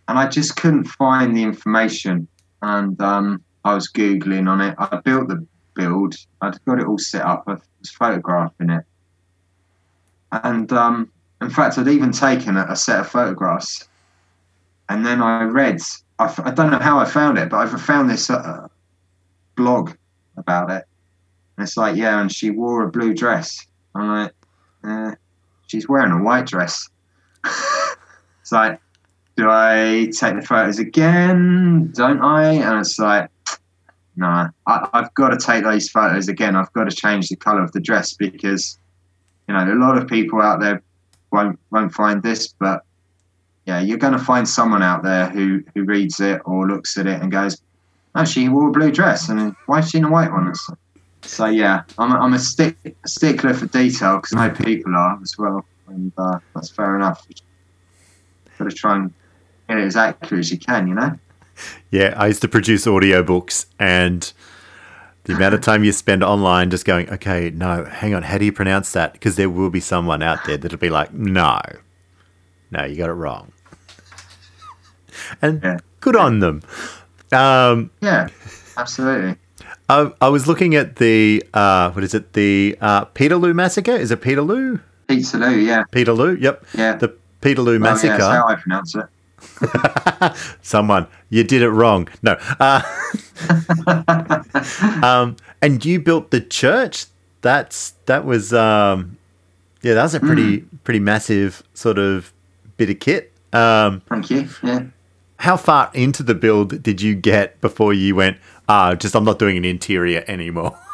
[0.08, 2.28] and I just couldn't find the information.
[2.62, 4.76] And um, I was googling on it.
[4.78, 5.46] I built the
[5.76, 6.16] build.
[6.42, 7.44] I'd got it all set up.
[7.48, 8.86] I was photographing it,
[10.32, 11.12] and um,
[11.42, 13.88] in fact, I'd even taken a, a set of photographs.
[14.90, 15.80] And then I read.
[16.18, 18.68] I, don't know how I found it, but I found this uh,
[19.56, 19.92] blog
[20.38, 20.86] about it.
[21.58, 23.68] And it's like, yeah, and she wore a blue dress.
[23.96, 24.34] I'm like,
[24.86, 25.16] eh,
[25.68, 26.90] she's wearing a white dress.
[27.46, 28.80] it's like,
[29.36, 31.92] do I take the photos again?
[31.94, 32.54] Don't I?
[32.54, 33.30] And it's like,
[34.18, 36.56] no, I, I've got to take those photos again.
[36.56, 38.78] I've got to change the color of the dress because,
[39.48, 40.82] you know, a lot of people out there
[41.32, 42.84] won't won't find this, but
[43.66, 47.08] yeah, you're going to find someone out there who who reads it or looks at
[47.08, 47.60] it and goes,
[48.14, 50.54] "Oh, she wore a blue dress, and why is she in a white one?"
[51.24, 55.38] So, yeah, I'm a, I'm a stick stickler for detail because know people are as
[55.38, 57.28] well, and uh, that's fair enough.
[58.58, 59.14] Got to try and
[59.68, 61.18] get it as accurate as you can, you know.
[61.92, 64.32] Yeah, I used to produce audiobooks and
[65.24, 68.46] the amount of time you spend online just going, okay, no, hang on, how do
[68.46, 69.14] you pronounce that?
[69.14, 71.60] Because there will be someone out there that'll be like, no,
[72.72, 73.52] no, you got it wrong.
[75.42, 75.78] And Yeah.
[76.02, 76.62] good on them.
[77.32, 78.28] Um, Yeah,
[78.78, 79.38] absolutely.
[79.90, 83.92] I, I was looking at the, uh, what is it, the uh, Peterloo Massacre?
[83.96, 84.80] Is it Peterloo?
[85.08, 86.38] Peterloo, yeah, Peterloo?
[86.40, 86.66] Yep.
[86.74, 86.96] yeah.
[86.96, 88.14] The Peterloo Oh, Massacre.
[88.14, 89.06] yeah, that's how I pronounce it.
[90.62, 92.08] Someone, you did it wrong.
[92.22, 92.38] No.
[92.60, 92.82] Uh,
[95.04, 97.06] um, and you built the church.
[97.42, 99.18] That's that was um,
[99.82, 102.34] yeah, that was a pretty pretty massive sort of
[102.78, 103.32] bit of kit.
[103.54, 104.50] Um, Thank you.
[104.64, 104.86] Yeah.
[105.38, 108.38] how far into the build did you get before you went?
[108.68, 110.78] Ah, just I'm not doing an interior anymore.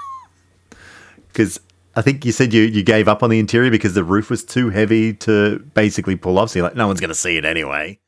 [1.27, 1.61] Because
[1.95, 4.43] I think you said you you gave up on the interior because the roof was
[4.43, 6.49] too heavy to basically pull off.
[6.49, 7.99] So you're like, no one's going to see it anyway.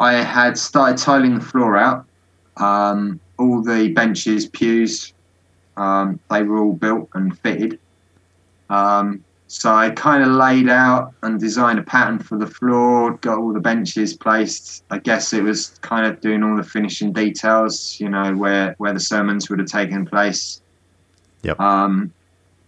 [0.00, 2.06] I had started tiling the floor out.
[2.56, 5.12] Um, all the benches, pews,
[5.76, 7.78] um, they were all built and fitted.
[8.70, 13.38] Um, so I kind of laid out and designed a pattern for the floor, got
[13.38, 14.82] all the benches placed.
[14.90, 18.94] I guess it was kind of doing all the finishing details, you know, where, where
[18.94, 20.62] the sermons would have taken place.
[21.42, 21.60] Yep.
[21.60, 22.12] Um,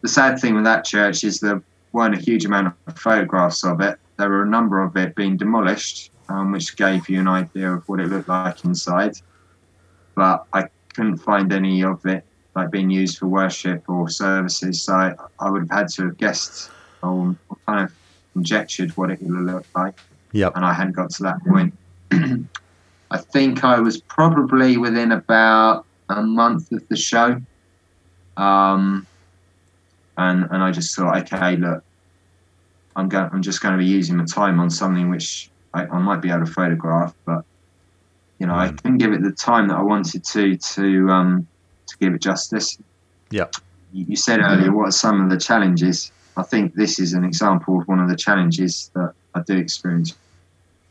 [0.03, 3.81] the sad thing with that church is there weren't a huge amount of photographs of
[3.81, 3.99] it.
[4.19, 7.89] There were a number of it being demolished, um, which gave you an idea of
[7.89, 9.17] what it looked like inside.
[10.15, 14.95] But I couldn't find any of it like being used for worship or services, so
[14.95, 16.71] I, I would have had to have guessed
[17.03, 17.93] or, kind of
[18.33, 19.99] conjectured what it would look like,
[20.33, 20.53] Yep.
[20.57, 21.77] and I hadn't got to that point.
[23.11, 27.41] I think I was probably within about a month of the show.
[28.37, 29.07] Um,
[30.17, 31.83] and and I just thought, okay, look,
[32.97, 35.99] I'm going, I'm just going to be using my time on something which I, I
[35.99, 37.43] might be able to photograph, but
[38.39, 38.83] you know, I Mm.
[38.83, 41.49] couldn't give it the time that I wanted to to um,
[41.89, 42.79] to give it justice.
[43.31, 43.47] Yeah.
[43.93, 46.13] You, you said earlier, what are some of the challenges?
[46.37, 50.17] I think this is an example of one of the challenges that I do experience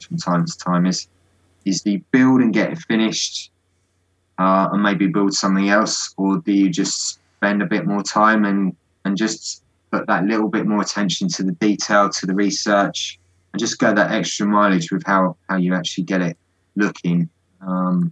[0.02, 0.86] from time to time.
[0.86, 1.08] Is
[1.66, 3.52] is the build and get it finished,
[4.38, 8.46] uh, and maybe build something else, or do you just spend a bit more time
[8.46, 8.74] and
[9.06, 13.20] and just put that little bit more attention to the detail, to the research,
[13.54, 16.38] and just go that extra mileage with how how you actually get it
[16.76, 17.30] looking.
[17.62, 18.12] Um,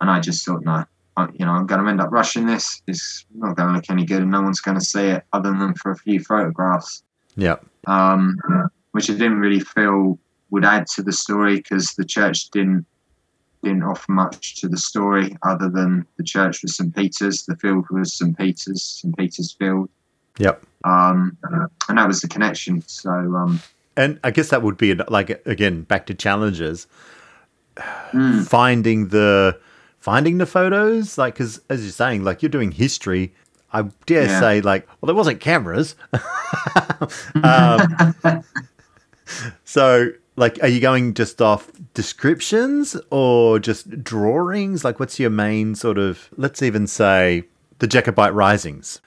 [0.00, 0.84] and I just thought, no,
[1.16, 2.82] I, you know, I'm going to end up rushing this.
[2.86, 5.50] It's not going to look any good, and no one's going to see it other
[5.50, 7.02] than for a few photographs
[7.36, 7.64] Yep.
[7.86, 8.36] um,
[8.92, 10.18] which I didn't really feel
[10.50, 12.84] would add to the story because the church didn't
[13.62, 17.86] didn't offer much to the story other than the church was St Peter's, the field
[17.90, 19.88] was St Peter's, St Peter's Field,
[20.38, 20.64] Yep.
[20.84, 21.36] um,
[21.88, 22.82] and that was the connection.
[22.86, 23.60] So um,
[23.98, 26.86] And I guess that would be like again back to challenges,
[27.76, 29.58] mm, finding the
[29.98, 31.18] finding the photos.
[31.18, 33.34] Like, because as you're saying, like you're doing history.
[33.70, 34.40] I dare Yeah.
[34.40, 35.94] say, like, well, there wasn't cameras.
[37.42, 38.14] um,
[39.64, 44.84] so, like, are you going just off descriptions or just drawings?
[44.84, 46.30] Like, what's your main sort of?
[46.36, 47.44] Let's even say
[47.78, 49.00] the Jacobite Risings.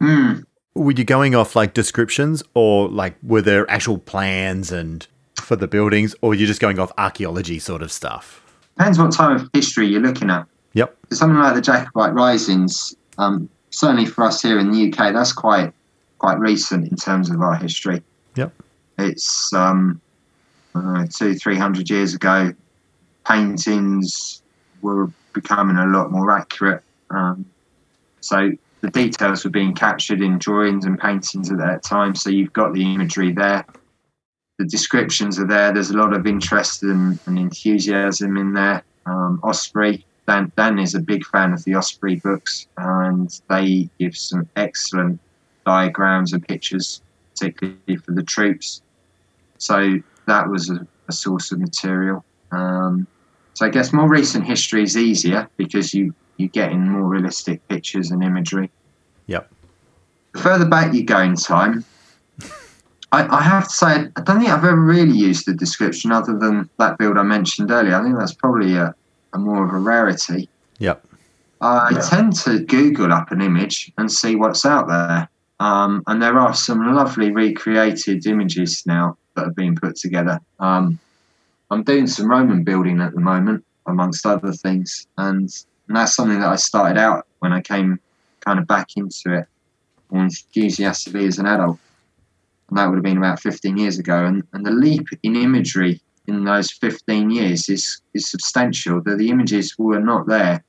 [0.00, 0.44] mm,
[0.76, 5.06] Were you going off like descriptions or like were there actual plans and
[5.40, 8.42] for the buildings or you're just going off archaeology sort of stuff?
[8.76, 10.46] depends what time of history you're looking at.
[10.74, 10.94] Yep.
[11.12, 15.72] something like the Jacobite Risings, um, certainly for us here in the UK, that's quite
[16.18, 18.02] quite recent in terms of our history.
[18.34, 18.52] Yep.
[18.98, 20.00] It's um,
[20.74, 22.52] know, two, three hundred years ago.
[23.26, 24.42] Paintings
[24.82, 26.82] were becoming a lot more accurate.
[27.10, 27.46] Um,
[28.20, 28.52] so
[28.86, 32.14] the details were being captured in drawings and paintings at that time.
[32.14, 33.66] So you've got the imagery there.
[34.58, 35.72] The descriptions are there.
[35.72, 38.84] There's a lot of interest and, and enthusiasm in there.
[39.04, 44.16] Um, Osprey, Dan, Dan is a big fan of the Osprey books, and they give
[44.16, 45.18] some excellent
[45.64, 48.82] diagrams and pictures, particularly for the troops.
[49.58, 49.96] So
[50.26, 52.24] that was a, a source of material.
[52.52, 53.08] Um,
[53.54, 57.66] so I guess more recent history is easier because you you get in more realistic
[57.68, 58.70] pictures and imagery.
[59.26, 59.50] Yep.
[60.34, 61.84] The further back you go in time,
[63.12, 66.36] I, I have to say I don't think I've ever really used the description other
[66.38, 67.94] than that build I mentioned earlier.
[67.94, 68.94] I think that's probably a,
[69.32, 70.48] a more of a rarity.
[70.78, 71.04] Yep.
[71.60, 72.00] I Yeah.
[72.00, 75.28] tend to Google up an image and see what's out there.
[75.58, 80.38] Um, and there are some lovely recreated images now that have been put together.
[80.60, 80.98] Um,
[81.70, 85.06] I'm doing some Roman building at the moment, amongst other things.
[85.16, 85.48] And,
[85.88, 88.00] and that's something that I started out when I came
[88.40, 89.46] kind of back into it
[90.10, 91.78] more enthusiastically as an adult.
[92.68, 94.24] And that would have been about 15 years ago.
[94.24, 99.00] And, and the leap in imagery in those 15 years is, is substantial.
[99.00, 100.64] The, the images were not there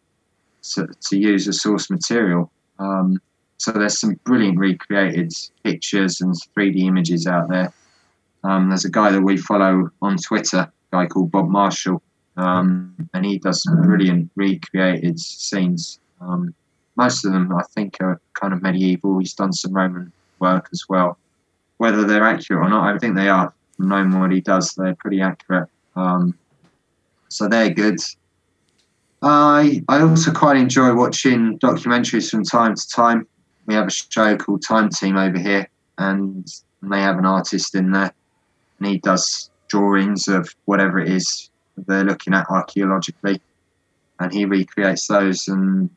[0.73, 2.51] to, to use as source material.
[2.79, 3.19] Um,
[3.57, 7.73] so there's some brilliant recreated pictures and 3D images out there.
[8.43, 12.03] Um, there's a guy that we follow on Twitter, a guy called Bob Marshall,
[12.37, 15.99] um, and he does some brilliant recreated scenes.
[16.21, 16.53] Um,
[16.95, 19.19] most of them, I think, are kind of medieval.
[19.19, 21.17] He's done some Roman work as well.
[21.77, 23.53] Whether they're accurate or not, I think they are.
[23.79, 25.69] Knowing what he does, they're pretty accurate.
[25.95, 26.37] Um,
[27.29, 27.99] so they're good.
[29.21, 33.27] I I also quite enjoy watching documentaries from time to time.
[33.65, 36.47] We have a show called Time Team over here, and
[36.81, 38.13] they have an artist in there,
[38.79, 41.49] and he does drawings of whatever it is
[41.85, 43.41] they're looking at archaeologically,
[44.19, 45.89] and he recreates those, and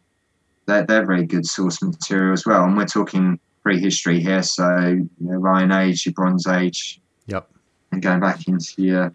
[0.66, 2.64] they're they're very good source material as well.
[2.64, 7.48] And we're talking prehistory here, so you know, Iron Age, your Bronze Age, Yep.
[7.92, 9.12] and going back into your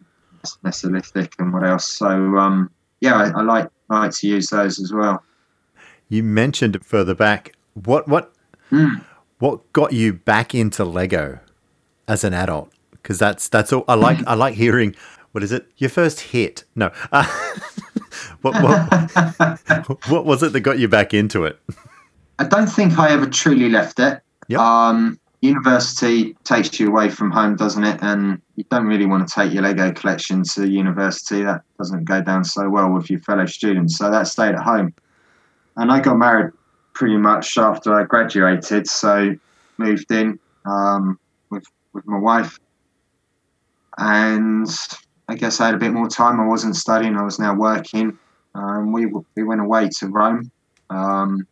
[0.63, 1.89] Mesolithic and what else.
[1.89, 2.69] So um,
[3.01, 5.23] yeah, I, I like like to use those as well.
[6.09, 7.53] You mentioned further back.
[7.73, 8.31] What what
[8.71, 9.03] Mm.
[9.39, 11.39] what got you back into Lego
[12.07, 12.71] as an adult?
[12.91, 14.19] Because that's that's all I like.
[14.27, 14.95] I like hearing.
[15.35, 15.67] What is it?
[15.75, 16.63] Your first hit?
[16.75, 16.93] No.
[17.11, 17.25] Uh,
[18.41, 21.59] what, what what was it that got you back into it?
[22.39, 24.21] I don't think I ever truly left it.
[24.47, 24.57] Yep.
[24.61, 27.99] Um, university takes you away from home, doesn't it?
[28.01, 31.43] And you don't really want to take your Lego collection to university.
[31.43, 33.97] That doesn't go down so well with your fellow students.
[33.97, 34.93] So that stayed at home.
[35.75, 36.53] And I got married
[36.93, 38.87] pretty much after I graduated.
[38.87, 39.35] So
[39.77, 41.19] moved in um,
[41.49, 42.57] with with my wife,
[43.97, 44.69] and
[45.27, 46.39] I guess I had a bit more time.
[46.39, 47.15] I wasn't studying.
[47.15, 48.17] I was now working.
[48.53, 50.51] Um, we we went away to Rome.
[50.89, 51.47] Um,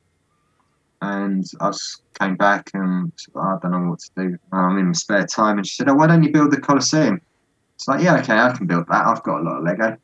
[1.04, 1.72] and I
[2.20, 4.38] came back and "Oh, I don't know what to do.
[4.52, 5.58] I'm in my spare time.
[5.58, 7.22] And she said, Oh, why don't you build the Colosseum?
[7.76, 9.06] It's like, Yeah, okay, I can build that.
[9.06, 9.98] I've got a lot of Lego.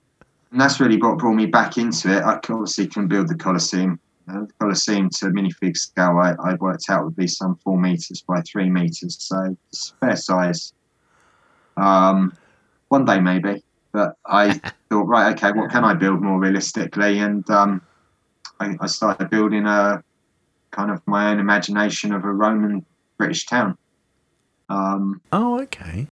[0.51, 2.23] And that's really what brought me back into it.
[2.23, 3.99] I obviously can build the Colosseum.
[4.27, 8.23] Uh, the Colosseum to minifig scale, I, I worked out would be some four meters
[8.27, 9.15] by three meters.
[9.19, 10.73] So it's fair size.
[11.77, 12.33] Um,
[12.89, 13.63] one day maybe.
[13.91, 14.53] But I
[14.89, 17.19] thought, right, okay, what can I build more realistically?
[17.19, 17.81] And um,
[18.59, 20.03] I, I started building a
[20.71, 22.85] kind of my own imagination of a Roman
[23.17, 23.77] British town.
[24.69, 26.07] Um, Oh, okay.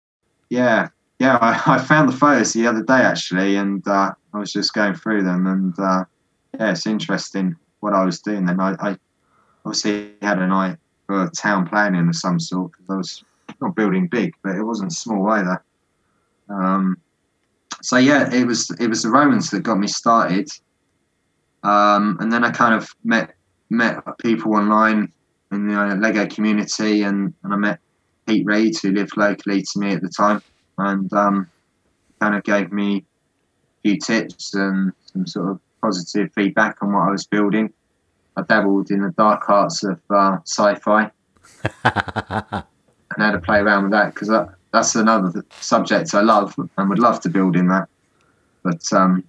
[0.50, 4.52] yeah, yeah, I, I found the photos the other day actually, and uh, I was
[4.52, 6.06] just going through them, and uh,
[6.58, 8.46] yeah, it's interesting what I was doing.
[8.46, 8.98] Then I, I
[9.66, 13.24] obviously had an eye for town planning of some sort because I was
[13.62, 15.64] not building big, but it wasn't small either.
[16.50, 16.98] Um,
[17.86, 20.50] so yeah, it was it was the Romans that got me started,
[21.62, 23.36] um, and then I kind of met
[23.70, 25.12] met people online
[25.52, 27.80] in the uh, Lego community, and, and I met
[28.26, 30.42] Pete Reed, who lived locally to me at the time,
[30.80, 31.48] and um,
[32.20, 37.08] kind of gave me a few tips and some sort of positive feedback on what
[37.08, 37.72] I was building.
[38.36, 41.12] I dabbled in the dark arts of uh, sci-fi
[41.84, 42.64] and
[43.20, 44.32] had to play around with that because
[44.76, 47.88] that's another subject I love and would love to build in that.
[48.64, 49.24] But um,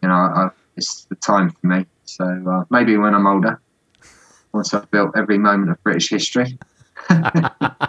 [0.00, 1.86] you know, I, it's the time for me.
[2.04, 3.60] So uh, maybe when I'm older,
[4.52, 6.56] once I've built every moment of British history.
[7.08, 7.88] I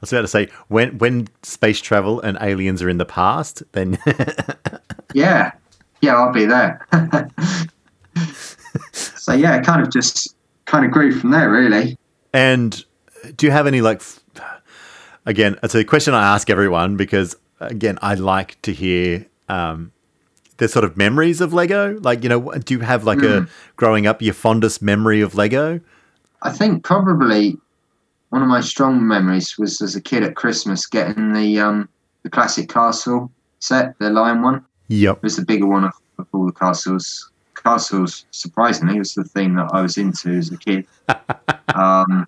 [0.00, 3.98] was about to say when when space travel and aliens are in the past, then
[5.14, 5.52] yeah,
[6.00, 6.84] yeah, I'll be there.
[8.92, 10.34] so yeah, it kind of just
[10.64, 11.96] kind of grew from there, really.
[12.32, 12.84] And
[13.36, 14.02] do you have any like?
[15.26, 19.92] Again, it's a question I ask everyone because again, I like to hear um,
[20.56, 21.98] the sort of memories of Lego.
[22.00, 23.36] Like, you know, do you have like mm.
[23.36, 23.46] a hmm.
[23.76, 25.80] growing up your fondest memory of Lego?
[26.42, 27.58] I think probably
[28.30, 31.88] one of my strong memories was as a kid at Christmas getting the um,
[32.22, 34.64] the classic castle set, the lion one.
[34.88, 37.30] Yep, it was the bigger one of, of all the castles.
[37.54, 40.86] Castles, surprisingly, was the thing that I was into as a kid.
[41.74, 42.26] um,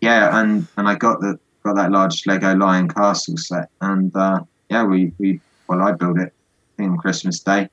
[0.00, 4.40] yeah, and and I got the got that large Lego Lion Castle set, and uh,
[4.68, 6.32] yeah, we we well, I built it
[6.78, 7.68] in Christmas Day,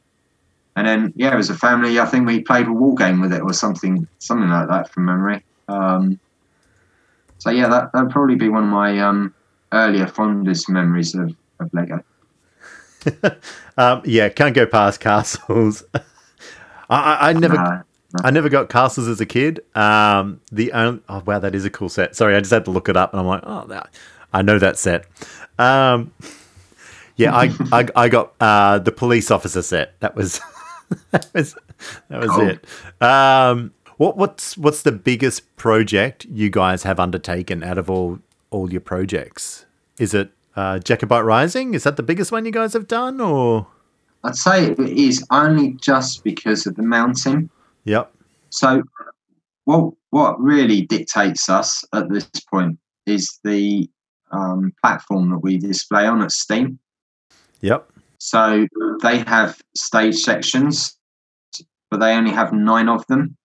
[0.75, 3.41] and then yeah, as a family, I think we played a war game with it
[3.41, 5.43] or something something like that from memory.
[5.67, 6.19] Um,
[7.37, 9.33] so yeah, that that'd probably be one of my um,
[9.71, 12.03] earlier fondest memories of, of Lego.
[13.77, 15.83] um, yeah, can't go past castles.
[16.89, 17.81] I, I, never, no, no.
[18.23, 19.61] I never got castles as a kid.
[19.75, 22.15] Um, the only, oh wow, that is a cool set.
[22.15, 23.89] Sorry, I just had to look it up, and I'm like, oh, that,
[24.33, 25.05] I know that set.
[25.57, 26.11] Um,
[27.15, 29.99] yeah, I, I, I got uh, the police officer set.
[29.99, 30.41] That was
[31.11, 31.55] that was
[32.09, 32.49] that was cool.
[32.49, 32.65] it.
[33.01, 38.71] Um, what what's what's the biggest project you guys have undertaken out of all all
[38.71, 39.65] your projects?
[39.99, 41.73] Is it uh, Jacobite Rising?
[41.73, 43.67] Is that the biggest one you guys have done, or?
[44.23, 47.49] I'd say it is only just because of the mountain.
[47.85, 48.13] Yep.
[48.49, 48.83] So,
[49.65, 53.89] what what really dictates us at this point is the
[54.31, 56.79] um, platform that we display on at Steam.
[57.61, 57.89] Yep.
[58.17, 58.67] So
[59.01, 60.97] they have stage sections,
[61.89, 63.35] but they only have nine of them.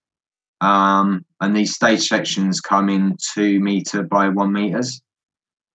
[0.60, 5.00] Um, and these stage sections come in two meter by one meters.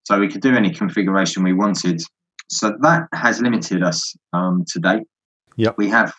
[0.03, 2.01] So we could do any configuration we wanted.
[2.49, 5.03] So that has limited us um, to date.
[5.55, 5.75] Yep.
[5.77, 6.13] We have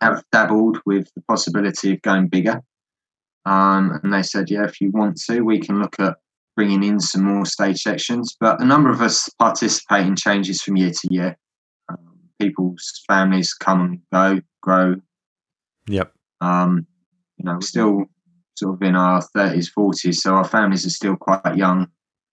[0.00, 2.62] have dabbled with the possibility of going bigger.
[3.44, 6.16] Um, and they said, yeah, if you want to, we can look at
[6.56, 8.36] bringing in some more stage sections.
[8.38, 11.38] But a number of us participate in changes from year to year.
[11.88, 14.96] Um, people's families come and go, grow.
[15.86, 16.12] Yep.
[16.40, 16.86] Um,
[17.36, 18.04] you know, still
[18.56, 21.86] sort of in our 30s, 40s, so our families are still quite young.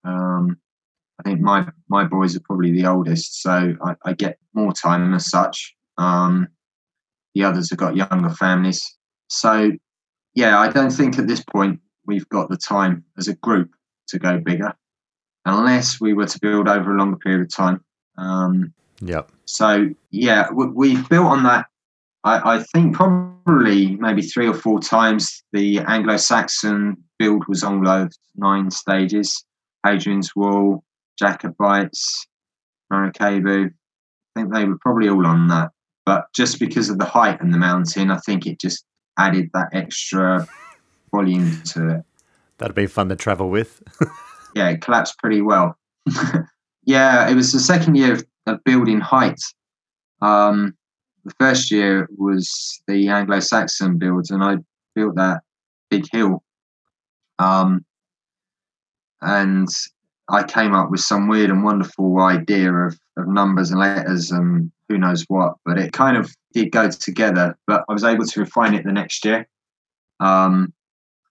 [0.03, 0.57] Um,
[1.19, 5.13] I think my my boys are probably the oldest, so I, I get more time
[5.13, 5.75] as such.
[5.97, 6.47] Um,
[7.35, 9.71] the others have got younger families, so
[10.33, 13.69] yeah, I don't think at this point we've got the time as a group
[14.07, 14.73] to go bigger,
[15.45, 17.83] unless we were to build over a longer period of time.
[18.17, 19.31] Um, yep.
[19.45, 21.67] So yeah, we, we've built on that
[22.25, 28.17] I, I think probably maybe three or four times the Anglo-Saxon build was on those
[28.35, 29.45] nine stages.
[29.85, 30.83] Hadrian's Wall,
[31.19, 32.25] Jacobites,
[32.89, 33.65] Maracaibo.
[33.65, 33.69] I
[34.35, 35.69] think they were probably all on that.
[36.05, 38.85] But just because of the height and the mountain, I think it just
[39.17, 40.47] added that extra
[41.11, 42.03] volume to it.
[42.57, 43.81] That'd be fun to travel with.
[44.55, 45.77] yeah, it collapsed pretty well.
[46.83, 49.39] yeah, it was the second year of, of building height.
[50.21, 50.75] Um,
[51.25, 54.57] the first year was the Anglo-Saxon build, and I
[54.93, 55.41] built that
[55.89, 56.43] big hill.
[57.39, 57.83] Um,
[59.21, 59.67] and
[60.29, 64.71] I came up with some weird and wonderful idea of, of numbers and letters and
[64.89, 67.57] who knows what, but it kind of did go together.
[67.67, 69.47] But I was able to refine it the next year.
[70.19, 70.73] Um,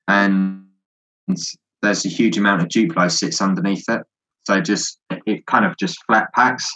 [0.09, 0.67] and
[1.83, 4.03] there's a huge amount of Duplo sits underneath it.
[4.45, 6.71] So just it kind of just flat packs.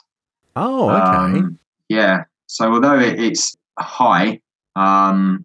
[0.57, 1.39] Oh, okay.
[1.39, 1.59] Um,
[1.89, 2.25] yeah.
[2.47, 4.41] So although it, it's high,
[4.77, 5.45] um,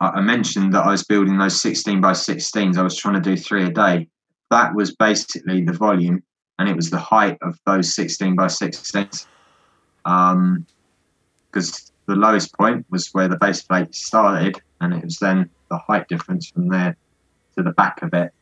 [0.00, 2.76] I mentioned that I was building those 16 by 16s.
[2.76, 4.08] I was trying to do three a day.
[4.50, 6.22] That was basically the volume,
[6.58, 9.26] and it was the height of those 16 by 16s.
[10.04, 10.66] Um,
[11.50, 15.78] because the lowest point was where the base plate started, and it was then the
[15.78, 16.96] height difference from there
[17.56, 18.32] to the back of it.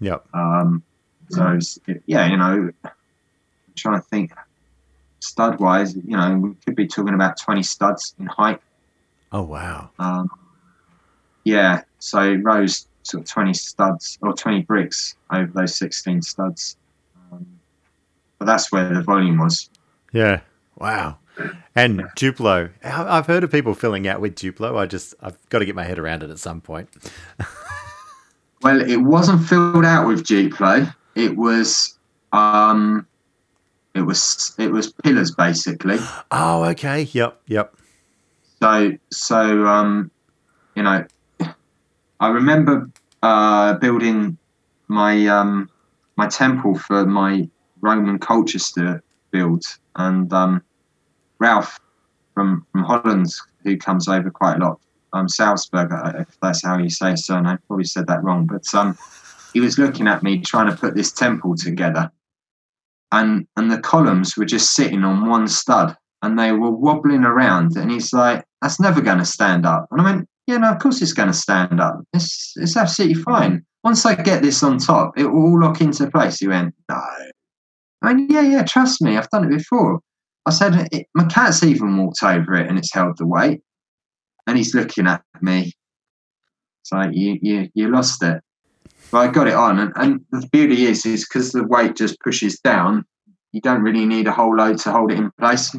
[0.00, 0.24] Yep.
[0.32, 0.82] Um,
[1.30, 2.92] so was, yeah, you know, I'm
[3.74, 4.32] trying to think
[5.20, 8.60] stud wise, you know, we could be talking about 20 studs in height.
[9.32, 9.90] Oh wow.
[9.98, 10.30] Um,
[11.44, 16.76] yeah, so it rose sort of 20 studs or 20 bricks over those 16 studs.
[17.32, 17.46] Um,
[18.38, 19.68] but that's where the volume was.
[20.12, 20.40] Yeah.
[20.78, 21.18] Wow.
[21.74, 24.76] And Duplo, I- I've heard of people filling out with Duplo.
[24.76, 26.88] I just I've got to get my head around it at some point.
[28.62, 30.92] Well, it wasn't filled out with Duplo.
[31.14, 31.96] It was,
[32.32, 33.06] um,
[33.94, 35.98] it was, it was pillars basically.
[36.32, 37.02] Oh, okay.
[37.02, 37.40] Yep.
[37.46, 37.76] Yep.
[38.60, 40.10] So, so, um,
[40.74, 41.04] you know,
[42.18, 42.90] I remember
[43.22, 44.36] uh, building
[44.88, 45.70] my um,
[46.16, 47.48] my temple for my
[47.80, 49.64] Roman Colchester build,
[49.94, 50.62] and um,
[51.40, 51.78] Ralph
[52.34, 53.32] from from Holland,
[53.64, 54.80] who comes over quite a lot,
[55.12, 58.96] um, Salzburg, if that's how you say his surname, probably said that wrong, but um,
[59.52, 62.10] he was looking at me trying to put this temple together,
[63.12, 67.76] and and the columns were just sitting on one stud, and they were wobbling around,
[67.76, 70.78] and he's like, "That's never going to stand up," and I went, "Yeah, no, of
[70.78, 72.02] course it's going to stand up.
[72.12, 73.64] It's it's absolutely fine.
[73.84, 77.02] Once I get this on top, it will all lock into place." He went, "No."
[78.02, 80.00] I mean, yeah, yeah, trust me, I've done it before.
[80.48, 83.60] I said, my cat's even walked over it and it's held the weight.
[84.46, 85.72] And he's looking at me.
[86.82, 88.40] It's like, you, you, you lost it.
[89.10, 89.78] But I got it on.
[89.78, 93.04] And, and the beauty is, is because the weight just pushes down,
[93.52, 95.76] you don't really need a whole load to hold it in place.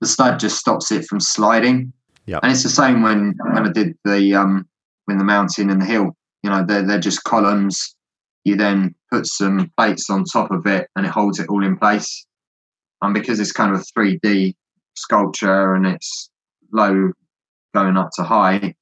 [0.00, 1.92] The stud just stops it from sliding.
[2.26, 2.40] Yep.
[2.42, 4.68] And it's the same when, when I did the, um,
[5.06, 7.96] when the mountain and the hill, you know, they're, they're just columns.
[8.44, 11.78] You then put some plates on top of it and it holds it all in
[11.78, 12.26] place.
[13.02, 14.54] And because it's kind of a 3D
[14.94, 16.30] sculpture and it's
[16.72, 17.12] low
[17.74, 18.74] going up to high,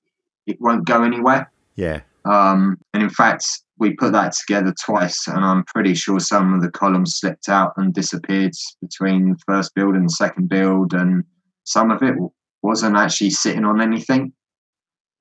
[0.46, 1.50] it won't go anywhere.
[1.74, 2.00] Yeah.
[2.24, 3.44] Um, and in fact,
[3.78, 7.74] we put that together twice, and I'm pretty sure some of the columns slipped out
[7.76, 11.24] and disappeared between the first build and the second build, and
[11.64, 12.14] some of it
[12.62, 14.32] wasn't actually sitting on anything.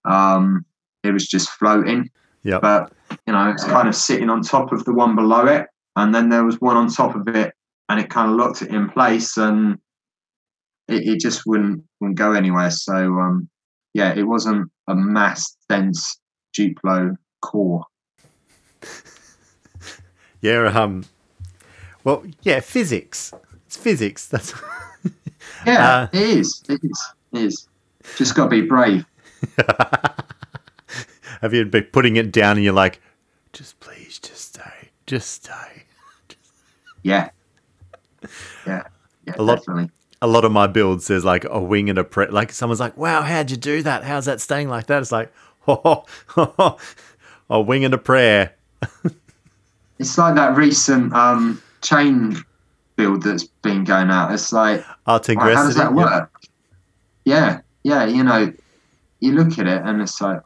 [0.05, 0.65] Um,
[1.03, 2.09] it was just floating.
[2.43, 2.61] Yep.
[2.61, 2.93] But
[3.27, 6.29] you know, it's kind of sitting on top of the one below it, and then
[6.29, 7.53] there was one on top of it,
[7.89, 9.77] and it kind of locked it in place, and
[10.87, 12.71] it, it just wouldn't wouldn't go anywhere.
[12.71, 13.49] So um,
[13.93, 16.19] yeah, it wasn't a mass dense
[16.57, 17.85] Duplo core.
[20.41, 20.67] Yeah.
[20.67, 21.05] Um.
[22.03, 22.59] Well, yeah.
[22.59, 23.33] Physics.
[23.65, 24.27] It's physics.
[24.29, 24.53] That's.
[25.65, 26.61] Yeah, Uh, it is.
[26.69, 27.05] It is.
[27.33, 27.67] It is.
[28.15, 29.05] Just got to be brave.
[31.41, 33.01] Have you been putting it down and you're like,
[33.53, 35.83] just please, just stay, just stay.
[37.01, 37.29] Yeah.
[38.67, 38.83] Yeah.
[39.25, 39.33] Yeah.
[39.37, 39.89] A lot- definitely.
[40.21, 42.27] A lot of my builds, there's like a wing and a pre.
[42.27, 44.03] Like someone's like, wow, how'd you do that?
[44.03, 45.01] How's that staying like that?
[45.01, 45.31] It's like,
[45.67, 46.05] oh,
[47.49, 48.55] a wing and a prayer.
[49.97, 52.35] It's like that recent um, chain
[52.97, 54.33] build that's been going out.
[54.33, 55.55] It's like, Artigressity.
[55.55, 56.31] How does that work?
[57.23, 58.05] Yeah, yeah.
[58.05, 58.51] You know,
[59.21, 60.41] you look at it and it's like,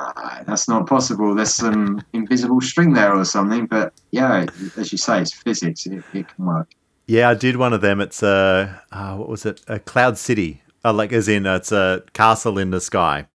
[0.00, 1.34] "Ah, that's not possible.
[1.34, 3.66] There's some invisible string there or something.
[3.66, 5.86] But yeah, as you say, it's physics.
[5.86, 6.68] It, it can work.
[7.08, 8.00] Yeah, I did one of them.
[8.02, 9.62] It's a uh, what was it?
[9.66, 13.26] A cloud city, uh, like as in it's a castle in the sky.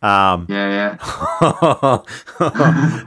[0.00, 1.40] Um, Yeah, yeah.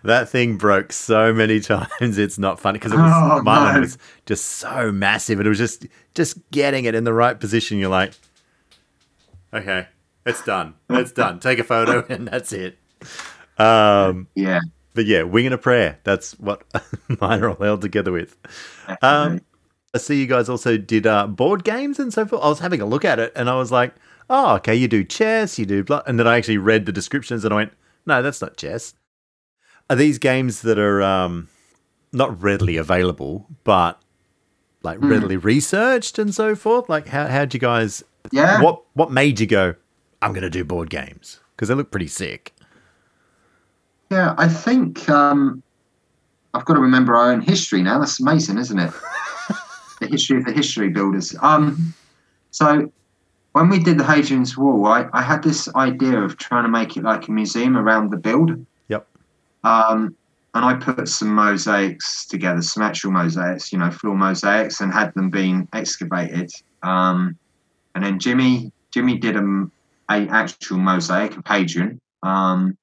[0.03, 2.17] that thing broke so many times.
[2.17, 3.79] It's not funny because it was Oh, my no.
[3.79, 7.77] was just so massive, and it was just just getting it in the right position.
[7.77, 8.11] You're like,
[9.53, 9.87] okay,
[10.25, 10.73] it's done.
[10.89, 11.39] It's done.
[11.39, 12.77] Take a photo, and that's it.
[13.57, 14.59] Um, Yeah.
[14.95, 15.99] but yeah, wing and a prayer.
[16.03, 16.63] That's what
[17.21, 18.35] mine are all held together with.
[19.01, 19.39] Um.
[19.93, 22.43] I see you guys also did uh, board games and so forth.
[22.43, 23.95] I was having a look at it and I was like,
[24.29, 26.03] oh, okay, you do chess, you do blah.
[26.05, 27.73] And then I actually read the descriptions and I went,
[28.05, 28.93] no, that's not chess.
[29.89, 31.47] Are these games that are um,
[32.13, 33.99] not readily available, but
[34.83, 35.09] like Hmm.
[35.09, 36.87] readily researched and so forth?
[36.87, 38.61] Like, how, how'd you guys, yeah.
[38.61, 39.73] what, what made you go,
[40.21, 41.39] I'm going to do board games?
[41.55, 42.53] Because they look pretty sick.
[44.11, 45.63] Yeah, I think um,
[46.53, 47.97] I've got to remember our own history now.
[47.99, 48.93] That's amazing, isn't it?
[49.99, 51.35] the history of the history builders.
[51.41, 51.93] Um,
[52.51, 52.91] so
[53.53, 56.97] when we did the Hadrian's Wall, I, I had this idea of trying to make
[56.97, 58.65] it like a museum around the build.
[58.87, 59.07] Yep.
[59.63, 60.15] Um,
[60.53, 65.13] and I put some mosaics together, some actual mosaics, you know, floor mosaics, and had
[65.13, 66.51] them being excavated.
[66.81, 67.37] Um,
[67.93, 69.69] and then Jimmy, Jimmy did a,
[70.09, 71.99] a actual mosaic of Hadrian.
[72.23, 72.77] Um,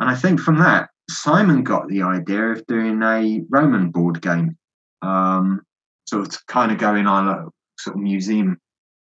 [0.00, 4.56] and I think from that, Simon got the idea of doing a Roman board game,
[5.02, 5.62] um,
[6.06, 7.46] sort of kind of go in on a
[7.78, 8.58] sort of museum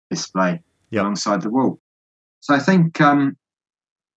[0.10, 1.02] display Yep.
[1.02, 1.80] alongside the wall.
[2.40, 3.38] So I think um,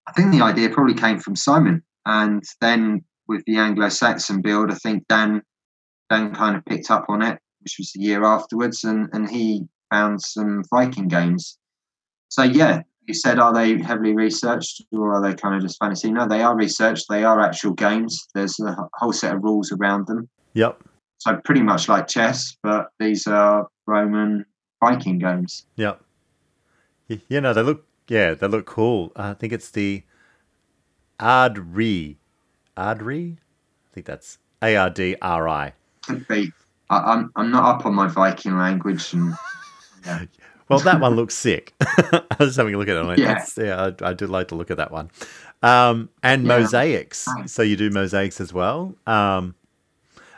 [0.07, 4.74] I think the idea probably came from Simon, and then with the Anglo-Saxon build, I
[4.76, 5.43] think Dan
[6.09, 9.66] Dan kind of picked up on it which was the year afterwards, and and he
[9.91, 11.59] found some Viking games.
[12.28, 16.11] So yeah, you said are they heavily researched or are they kind of just fantasy?
[16.11, 17.07] No, they are researched.
[17.09, 18.26] They are actual games.
[18.35, 20.28] There's a whole set of rules around them.
[20.55, 20.83] Yep.
[21.23, 24.45] So pretty much like chess, but these are Roman
[24.83, 25.66] Viking games.
[25.77, 26.01] Yep.
[27.09, 29.12] Y- You know, they look, yeah, they look cool.
[29.14, 30.03] I think it's the
[31.20, 32.16] Ardri.
[32.77, 33.37] Ardri?
[33.37, 35.75] I think that's A R D R I.
[36.05, 36.51] Could be.
[36.91, 39.33] I, I'm I'm not up on my Viking language, and
[40.68, 41.73] Well, that one looks sick.
[41.81, 43.18] I was having a look at it.
[43.18, 43.45] Yeah.
[43.57, 45.11] Yeah, I, I do like to look at that one.
[45.62, 46.59] Um, and Yeah.
[46.59, 47.29] mosaics.
[47.47, 48.95] So you do mosaics as well.
[49.07, 49.55] Um,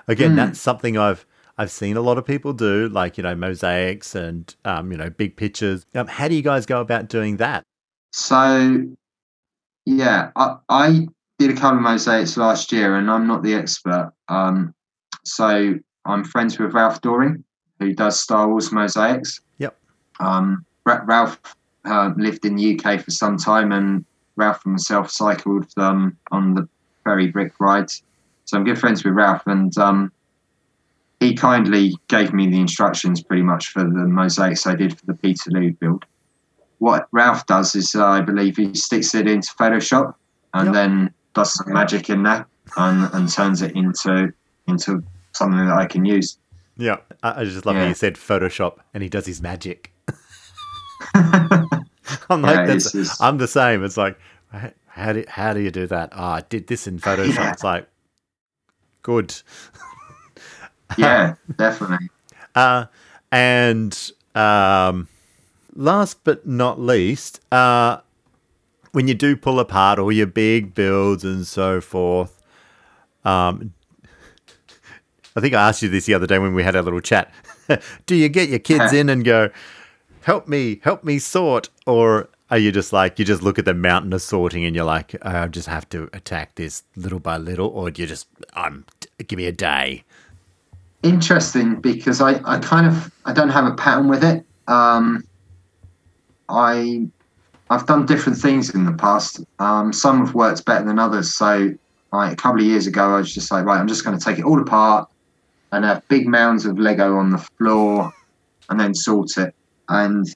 [0.09, 0.37] again, Hmm.
[0.37, 1.27] that's something I've
[1.57, 5.11] I've seen a lot of people do, like you know mosaics and um, you know
[5.11, 5.87] big pictures.
[5.95, 7.63] Um, how do you guys go about doing that?
[8.13, 8.83] so
[9.87, 11.07] yeah, I I
[11.39, 14.13] did a couple of mosaics last year, and I'm not the expert.
[14.29, 14.75] Um,
[15.25, 15.75] so
[16.05, 17.45] I'm friends with Ralph Doring,
[17.81, 19.41] who does Star Wars mosaics.
[19.59, 19.77] Yep.
[20.21, 21.41] Um, Ra- Ralph
[21.85, 24.05] uh, lived in the UK for some time, and
[24.37, 26.69] Ralph and myself cycled um, on the
[27.05, 28.03] ferry brick rides.
[28.45, 30.13] So I'm good friends with Ralph, and um,
[31.21, 35.15] he kindly gave me the instructions pretty much for the mosaics I did for the
[35.15, 36.05] Peterloo build.
[36.79, 40.15] What Ralph does is, uh, I believe, he sticks it into Photoshop
[40.53, 40.75] and Yep.
[40.75, 44.33] then does some magic in there and, and turns it into
[44.67, 46.39] into something that I can use.
[46.77, 49.93] Yeah, I, just love how you said Photoshop, and he does his magic.
[51.15, 53.85] I'm like, Yeah, that's, it's- it's- I'm the same.
[53.85, 54.19] It's like,
[54.87, 56.11] how do how do you do that?
[56.13, 57.35] Oh, I did this in Photoshop.
[57.35, 57.53] Yeah.
[57.53, 57.89] It's like,
[59.05, 59.41] good.
[60.99, 62.09] yeah, definitely.
[62.57, 62.87] Uh,
[63.33, 65.09] and um,
[65.75, 67.99] last but not least, uh,
[68.93, 72.41] when you do pull apart all your big builds and so forth,
[73.25, 73.75] um,
[75.35, 77.33] I think I asked you this the other day when we had our little chat.
[78.07, 79.51] do you get your kids in and go,
[80.23, 81.71] help me, help me sort?
[81.87, 84.85] Or are you just like, you just look at the mountain of sorting and you're
[84.85, 87.69] like, I just have to attack this little by little?
[87.69, 88.85] Or do you just, um,
[89.27, 90.05] give me a day?
[91.05, 94.45] interesting because I, I kind of I don't have a pattern with it.
[94.67, 95.23] Um,
[96.49, 97.07] I
[97.71, 99.41] I've done different things in the past.
[99.59, 101.33] Um, some have worked better than others.
[101.33, 101.75] So
[102.13, 104.25] like a couple of years ago, I was just like, right, I'm just going to
[104.25, 105.09] take it all apart
[105.73, 108.13] and have big mounds of Lego on the floor
[108.69, 109.55] and then sort it.
[109.89, 110.27] And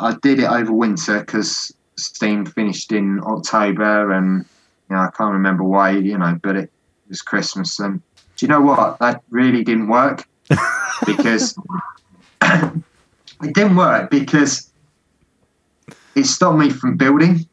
[0.00, 4.44] I did it over winter because Steam finished in October, and
[4.88, 6.70] you know I can't remember why, you know, but it
[7.08, 8.00] was Christmas and
[8.36, 8.98] do you know what?
[9.00, 10.24] That really didn't work
[11.06, 11.54] because
[12.42, 14.72] it didn't work because
[16.14, 17.46] it stopped me from building.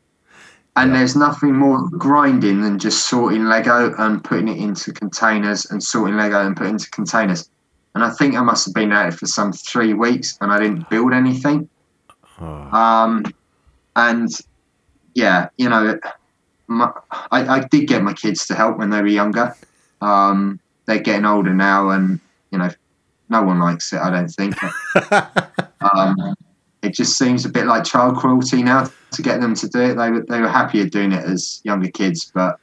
[0.77, 0.99] And Yeah.
[0.99, 6.15] there's nothing more grinding than just sorting Lego and putting it into containers and sorting
[6.15, 7.49] Lego and putting it into containers.
[7.95, 10.59] And I think I must have been at it for some three weeks and I
[10.59, 11.67] didn't build anything.
[12.39, 12.45] Oh.
[12.45, 13.25] Um,
[13.95, 14.29] and
[15.13, 15.99] yeah, you know,
[16.67, 16.91] my,
[17.31, 19.55] I, I did get my kids to help when they were younger.
[20.01, 22.19] Um, they're getting older now, and
[22.51, 22.69] you know,
[23.29, 23.99] no one likes it.
[23.99, 24.55] I don't think.
[25.81, 26.35] um,
[26.81, 29.95] it just seems a bit like child cruelty now to get them to do it.
[29.95, 32.59] They were they were happier doing it as younger kids, but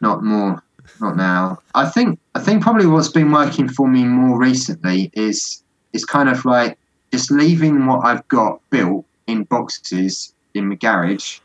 [0.00, 0.62] not more,
[1.00, 1.58] not now.
[1.74, 5.62] I think I think probably what's been working for me more recently is
[5.92, 6.78] is kind of like
[7.12, 11.38] just leaving what I've got built in boxes in the garage,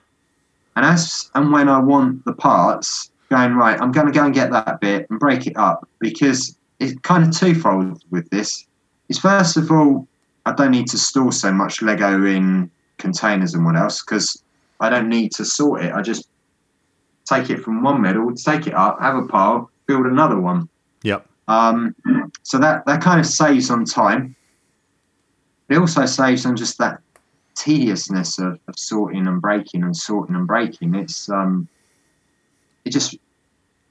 [0.75, 4.33] and as and when I want the parts, going right, I'm going to go and
[4.33, 8.65] get that bit and break it up because it's kind of twofold with this.
[9.09, 10.07] Is first of all,
[10.45, 14.41] I don't need to store so much Lego in containers and what else because
[14.79, 15.93] I don't need to sort it.
[15.93, 16.27] I just
[17.25, 20.69] take it from one middle, take it up, have a pile, build another one.
[21.03, 21.25] Yep.
[21.47, 21.95] Um,
[22.43, 24.35] so that that kind of saves on time.
[25.69, 27.01] It also saves on just that
[27.55, 30.95] tediousness of, of sorting and breaking and sorting and breaking.
[30.95, 31.67] It's um,
[32.85, 33.15] it just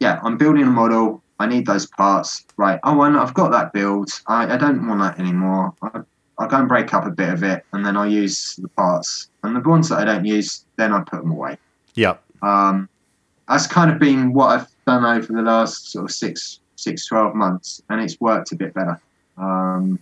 [0.01, 0.21] yeah.
[0.23, 1.23] I'm building a model.
[1.39, 2.45] I need those parts.
[2.57, 2.81] Right.
[2.83, 4.11] Oh, and I've got that build.
[4.27, 5.75] I, I don't want that anymore.
[5.83, 6.01] I,
[6.39, 9.29] I'll go and break up a bit of it, and then I'll use the parts.
[9.43, 11.57] And the ones that I don't use, then I put them away.
[11.95, 12.17] Yeah.
[12.43, 12.89] Um,
[13.49, 17.35] that's kind of been what I've done over the last sort of six, six, 12
[17.35, 19.01] months, and it's worked a bit better.
[19.39, 19.99] Um,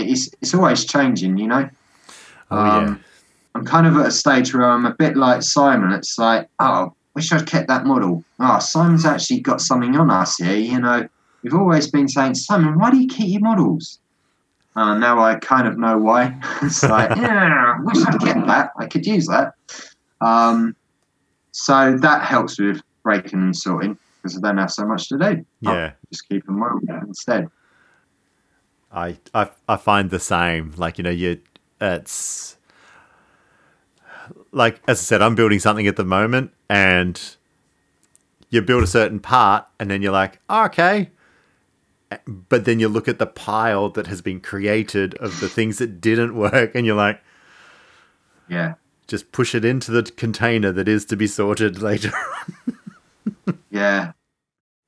[0.00, 1.68] it's it's always changing, you know.
[2.50, 2.94] Oh Um, yeah.
[3.54, 5.92] I'm kind of at a stage where I'm a bit like Simon.
[5.92, 8.22] It's like, oh, wish I'd kept that model.
[8.38, 10.54] Oh, Simon's actually got something on us here.
[10.56, 11.08] You know,
[11.42, 13.98] we've always been saying, Simon, why do you keep your models?
[14.76, 16.38] Uh, now I kind of know why.
[16.62, 18.70] it's like, yeah, wish I'd kept that.
[18.78, 19.54] I could use that.
[20.20, 20.76] Um,
[21.50, 25.24] so that helps with breaking and sorting because I don't have so much to do.
[25.66, 25.92] I'll Yeah.
[26.12, 27.48] just keep them well instead.
[28.90, 30.72] I, I I find the same.
[30.76, 31.40] Like you know, you
[31.80, 32.56] it's
[34.52, 37.20] like as I said, I'm building something at the moment, and
[38.50, 41.10] you build a certain part, and then you're like, oh, okay.
[42.26, 46.00] But then you look at the pile that has been created of the things that
[46.00, 47.20] didn't work, and you're like,
[48.48, 48.74] Yeah.
[49.06, 52.12] just push it into the container that is to be sorted later.
[53.70, 54.12] Yeah.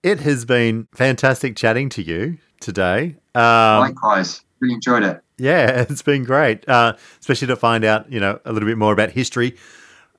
[0.02, 3.16] it has been fantastic chatting to you today.
[3.34, 4.42] Um, Likewise.
[4.60, 5.22] Really enjoyed it.
[5.38, 8.92] Yeah, it's been great, uh, especially to find out, you know, a little bit more
[8.92, 9.56] about history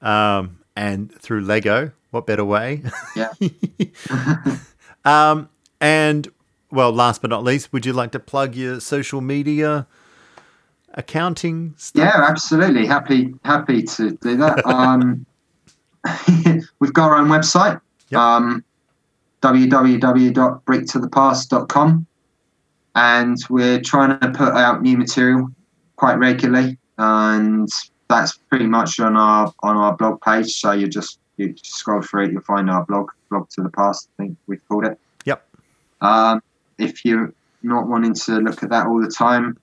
[0.01, 1.91] um, and through Lego.
[2.09, 2.82] What better way?
[3.16, 3.32] Yeah.
[5.05, 5.47] um,
[5.80, 6.28] and
[6.72, 9.86] well, last but not least, would you like to plug your social media
[10.95, 12.03] accounting stuff?
[12.03, 12.86] Yeah, absolutely.
[12.86, 14.66] Happy happy to do that.
[14.72, 15.26] Um,
[16.80, 18.20] we've got our own website, Yep.
[18.20, 18.64] um,
[19.43, 22.07] www.bricktothepast.com,
[22.96, 25.50] and we're trying to put out new material
[25.96, 27.70] quite regularly, and
[28.10, 30.52] that's pretty much on our on our blog page.
[30.60, 33.70] So you just you just scroll through it, you'll find our blog, blog to the
[33.70, 34.10] past.
[34.18, 35.00] I think we've called it.
[35.26, 35.46] Yep.
[36.02, 36.42] Um,
[36.78, 37.34] if you're
[37.64, 39.58] not wanting to look at that all the time,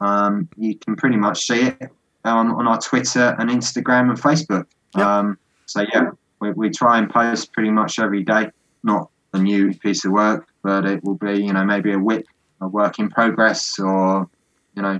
[0.00, 1.90] um, you can pretty much see it
[2.24, 4.66] um, on our Twitter and Instagram and Facebook.
[4.96, 5.06] Yep.
[5.06, 6.10] Um, so yeah,
[6.40, 8.50] we, we try and post pretty much every day.
[8.82, 12.26] Not a new piece of work, but it will be you know maybe a whip,
[12.64, 14.28] a work in progress, or
[14.74, 14.98] you know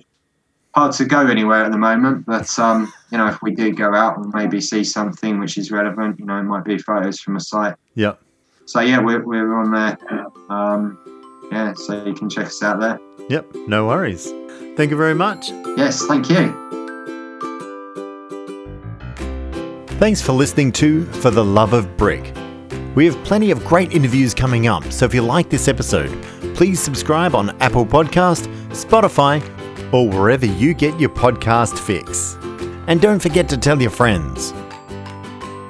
[0.74, 2.26] hard to go anywhere at the moment.
[2.26, 5.70] But um, you know if we do go out and maybe see something which is
[5.70, 7.74] relevant, you know it might be photos from a site.
[7.94, 8.14] Yeah.
[8.66, 9.98] So yeah, we're we're on there.
[10.48, 10.98] Um,
[11.50, 12.98] yeah, so you can check us out there.
[13.28, 13.54] Yep.
[13.68, 14.32] No worries.
[14.76, 15.50] Thank you very much.
[15.76, 16.52] Yes, thank you.
[19.98, 22.34] Thanks for listening to For the Love of Brick.
[22.94, 26.10] We have plenty of great interviews coming up, so if you like this episode,
[26.55, 29.42] please subscribe on Apple Podcast, Spotify,
[29.92, 32.36] or wherever you get your podcast fix.
[32.86, 34.52] And don't forget to tell your friends.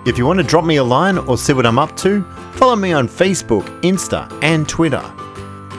[0.07, 2.23] If you want to drop me a line or see what I'm up to,
[2.53, 5.03] follow me on Facebook, Insta, and Twitter.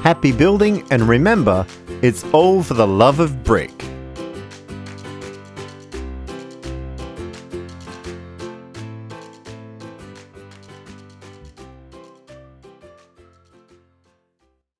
[0.01, 1.65] Happy building, and remember,
[2.01, 3.71] it's all for the love of brick.